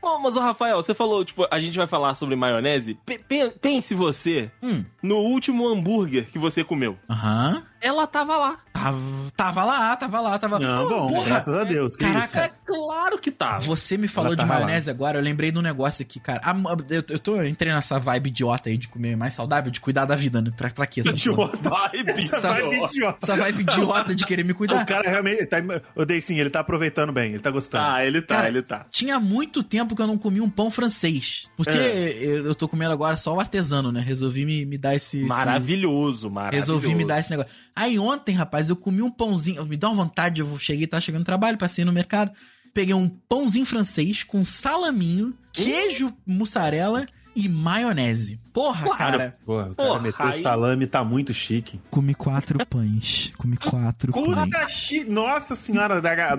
Ô, 0.01 0.17
mas, 0.19 0.35
ô, 0.35 0.41
Rafael, 0.41 0.75
você 0.75 0.93
falou, 0.93 1.23
tipo, 1.23 1.47
a 1.49 1.57
gente 1.57 1.77
vai 1.77 1.87
falar 1.87 2.15
sobre 2.15 2.35
maionese. 2.35 2.99
Pe- 3.05 3.23
pense 3.61 3.95
você 3.95 4.51
Hum. 4.61 4.83
no 5.01 5.19
último 5.19 5.65
hambúrguer 5.69 6.25
que 6.29 6.37
você 6.39 6.65
comeu. 6.65 6.97
Aham. 7.09 7.63
Ela 7.79 8.05
tava 8.05 8.35
lá. 8.37 8.59
Tava, 8.83 8.97
tava 9.35 9.63
lá, 9.63 9.95
tava 9.95 10.21
lá, 10.21 10.39
tava 10.39 10.59
Não, 10.59 10.89
bom, 10.89 11.07
Porra, 11.09 11.25
graças 11.25 11.55
a 11.55 11.63
Deus. 11.63 11.95
Que 11.95 12.03
Caraca, 12.03 12.39
É 12.39 12.51
claro 12.65 13.17
que 13.19 13.31
tava. 13.31 13.59
Você 13.61 13.97
me 13.97 14.07
falou 14.07 14.35
de 14.35 14.45
maionese 14.45 14.89
agora, 14.89 15.17
eu 15.17 15.21
lembrei 15.23 15.51
de 15.51 15.57
um 15.57 15.61
negócio 15.61 16.01
aqui, 16.03 16.19
cara. 16.19 16.41
A- 16.43 16.55
eu, 16.89 17.03
eu 17.09 17.19
tô 17.19 17.35
eu 17.37 17.47
entrei 17.47 17.71
nessa 17.73 17.99
vibe 17.99 18.27
idiota 18.27 18.69
aí 18.69 18.77
de 18.77 18.87
comer 18.87 19.15
mais 19.15 19.33
saudável, 19.33 19.71
de 19.71 19.79
cuidar 19.79 20.05
da 20.05 20.15
vida, 20.15 20.41
né? 20.41 20.51
Pra, 20.55 20.69
pra 20.69 20.85
quê? 20.85 21.01
Essa, 21.01 21.09
Idiota. 21.11 21.57
Vibe, 21.69 22.11
Essa 22.33 22.49
Vai, 22.49 22.65
idiota. 22.67 22.93
idiota. 22.93 23.17
essa 23.23 23.35
vibe 23.37 23.61
idiota 23.61 24.15
de 24.15 24.25
querer 24.25 24.43
me 24.43 24.51
O 24.51 24.55
cuidar. 24.55 24.85
cara 24.85 25.09
realmente. 25.09 25.45
Tá, 25.45 25.57
eu 25.95 26.05
dei 26.05 26.19
sim, 26.21 26.39
ele 26.39 26.49
tá 26.49 26.59
aproveitando 26.61 27.11
bem, 27.11 27.31
ele 27.33 27.39
tá 27.39 27.51
gostando. 27.51 27.83
Tá, 27.83 28.05
ele 28.05 28.21
tá, 28.21 28.35
Cara, 28.35 28.47
ele 28.47 28.61
tá. 28.61 28.85
Tinha 28.89 29.19
muito 29.19 29.63
tempo 29.63 29.95
que 29.95 30.01
eu 30.01 30.07
não 30.07 30.17
comia 30.17 30.43
um 30.43 30.49
pão 30.49 30.71
francês. 30.71 31.49
Porque 31.55 31.77
É. 31.77 32.11
eu, 32.23 32.45
eu 32.47 32.55
tô 32.55 32.67
comendo 32.67 32.91
agora 32.93 33.15
só 33.17 33.33
o 33.35 33.39
artesano, 33.39 33.91
né? 33.91 34.01
Resolvi 34.01 34.45
me, 34.45 34.65
me 34.65 34.77
dar 34.77 34.95
esse. 34.95 35.17
esse- 35.19 35.27
Maravilhoso, 35.27 36.29
maravilhoso. 36.29 36.71
Resolvi 36.73 36.95
me 36.95 37.05
dar 37.05 37.19
esse 37.19 37.29
negócio. 37.29 37.51
Aí 37.75 37.97
ontem, 37.99 38.35
rapaz, 38.35 38.69
eu 38.71 38.75
comi 38.75 39.01
um 39.01 39.11
pãozinho. 39.11 39.65
Me 39.65 39.77
dá 39.77 39.89
uma 39.89 40.03
vontade, 40.03 40.41
eu 40.41 40.57
cheguei, 40.59 40.87
tava 40.87 41.01
chegando 41.01 41.19
no 41.21 41.25
trabalho, 41.25 41.57
passei 41.57 41.83
no 41.85 41.91
mercado. 41.93 42.31
Peguei 42.73 42.93
um 42.95 43.07
pãozinho 43.09 43.65
francês 43.65 44.23
com 44.23 44.43
salaminho, 44.45 45.33
queijo 45.51 46.13
mussarela 46.25 47.05
e 47.35 47.47
maionese. 47.47 48.39
Porra, 48.53 48.83
Claro. 48.83 48.97
cara. 48.97 49.37
Porra, 49.45 49.69
o 49.71 49.75
cara 49.75 49.89
Porra, 49.89 50.01
meteu 50.01 50.25
aí- 50.25 50.41
salame, 50.41 50.87
tá 50.87 51.03
muito 51.03 51.33
chique. 51.33 51.79
Comi 51.89 52.13
quatro 52.15 52.65
pães. 52.65 53.31
Comi 53.37 53.55
quatro 53.57 54.11
Puta 54.11 54.47
pães. 54.47 54.87
que. 54.89 55.03
Nossa 55.05 55.55
senhora, 55.55 56.01
da, 56.01 56.37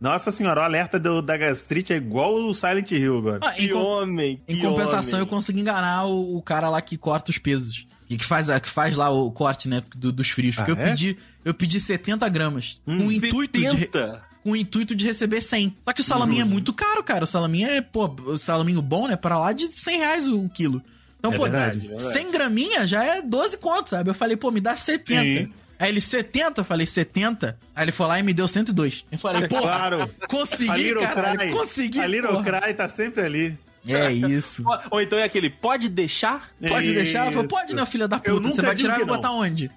Nossa 0.00 0.32
senhora, 0.32 0.60
o 0.60 0.64
alerta 0.64 0.98
do- 0.98 1.22
da 1.22 1.36
gastrite 1.36 1.92
é 1.92 1.96
igual 1.96 2.34
o 2.34 2.52
Silent 2.52 2.90
Hill 2.90 3.18
agora. 3.18 3.38
Ah, 3.44 3.52
em, 3.56 3.66
Que 3.66 3.68
com- 3.68 3.78
homem, 3.78 4.42
em 4.48 4.56
que 4.56 4.62
compensação, 4.62 5.18
eu 5.18 5.24
homem. 5.24 5.28
consegui 5.34 5.60
enganar 5.60 6.06
o, 6.06 6.36
o 6.36 6.42
cara 6.42 6.68
lá 6.68 6.80
que 6.80 6.96
corta 6.96 7.30
os 7.30 7.38
pesos. 7.38 7.86
E 8.12 8.16
que 8.18 8.24
faz, 8.24 8.50
a- 8.50 8.60
que 8.60 8.68
faz 8.68 8.94
lá 8.96 9.08
o 9.10 9.30
corte, 9.30 9.68
né, 9.68 9.82
do- 9.96 10.12
dos 10.12 10.30
frios. 10.30 10.54
Porque 10.56 10.70
Ah, 10.70 10.74
eu, 10.74 10.80
é? 10.80 10.88
pedi, 10.90 11.16
eu 11.44 11.54
pedi 11.54 11.80
70 11.80 12.28
gramas. 12.28 12.80
com, 12.84 13.06
o 13.06 13.12
intuito 13.12 13.58
de, 13.58 13.64
re- 13.64 13.70
70. 13.80 14.22
com 14.44 14.50
o 14.52 14.56
intuito 14.56 14.94
de 14.94 15.04
receber 15.06 15.40
100. 15.40 15.76
Só 15.84 15.92
que 15.92 16.00
o 16.00 16.04
salaminho 16.04 16.42
é 16.42 16.44
muito 16.44 16.72
caro, 16.72 17.02
cara. 17.02 17.24
O 17.24 17.26
salaminho 17.26 17.68
é, 17.68 17.80
pô, 17.80 18.06
o 18.26 18.36
salaminho 18.36 18.82
bom, 18.82 19.08
né? 19.08 19.16
Pra 19.16 19.38
lá 19.38 19.52
de 19.52 19.68
100 19.68 19.98
reais 19.98 20.28
o 20.28 20.48
quilo. 20.48 20.82
Então, 21.18 21.32
É 21.32 21.36
pô, 21.36 21.42
verdade, 21.44 21.78
é 21.78 21.80
verdade. 21.88 22.02
100 22.02 22.30
graminha 22.32 22.86
já 22.86 23.04
é 23.04 23.22
12 23.22 23.56
contos, 23.56 23.90
sabe? 23.90 24.10
Eu 24.10 24.14
falei, 24.14 24.36
pô, 24.36 24.50
me 24.50 24.60
dá 24.60 24.76
70. 24.76 25.22
Sim. 25.22 25.52
Aí 25.78 25.88
ele, 25.88 26.00
70? 26.00 26.60
Eu 26.60 26.64
falei, 26.64 26.84
70? 26.86 27.56
Aí 27.74 27.84
ele 27.84 27.92
foi 27.92 28.06
lá 28.06 28.18
e 28.18 28.22
me 28.22 28.32
deu 28.34 28.46
102. 28.46 29.04
Eu 29.10 29.18
falei, 29.18 29.46
porra, 29.48 29.62
Claro. 29.62 30.10
consegui, 30.28 30.94
Cry. 30.94 31.52
consegui, 31.52 32.00
A 32.00 32.06
Little. 32.06 32.42
Cry 32.42 32.74
tá 32.74 32.88
sempre 32.88 33.22
ali. 33.22 33.58
É 33.86 34.12
isso. 34.12 34.62
Ou, 34.66 34.78
ou 34.92 35.00
então 35.02 35.18
é 35.18 35.24
aquele, 35.24 35.50
pode 35.50 35.88
deixar? 35.88 36.50
Pode 36.68 36.92
deixar? 36.94 37.26
Eu 37.26 37.32
falei, 37.32 37.48
pode, 37.48 37.66
Isso. 37.66 37.76
não, 37.76 37.86
filha 37.86 38.06
da 38.08 38.20
Eu 38.24 38.36
puta. 38.40 38.50
Você 38.54 38.62
vai 38.62 38.74
tirar 38.76 39.00
e 39.00 39.04
botar 39.04 39.32
onde? 39.32 39.70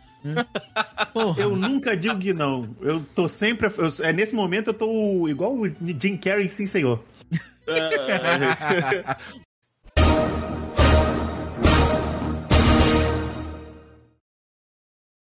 Porra. 1.14 1.42
Eu 1.42 1.56
nunca 1.56 1.96
digo 1.96 2.18
que 2.20 2.34
não. 2.34 2.76
Eu 2.82 3.06
tô 3.14 3.28
sempre. 3.28 3.68
eu- 3.68 4.06
é, 4.06 4.12
nesse 4.12 4.34
momento 4.34 4.68
eu 4.70 4.74
tô 4.74 5.28
igual 5.28 5.56
o 5.56 5.68
Jim 5.68 6.18
Carrey, 6.18 6.48
sim, 6.50 6.66
senhor. 6.66 7.04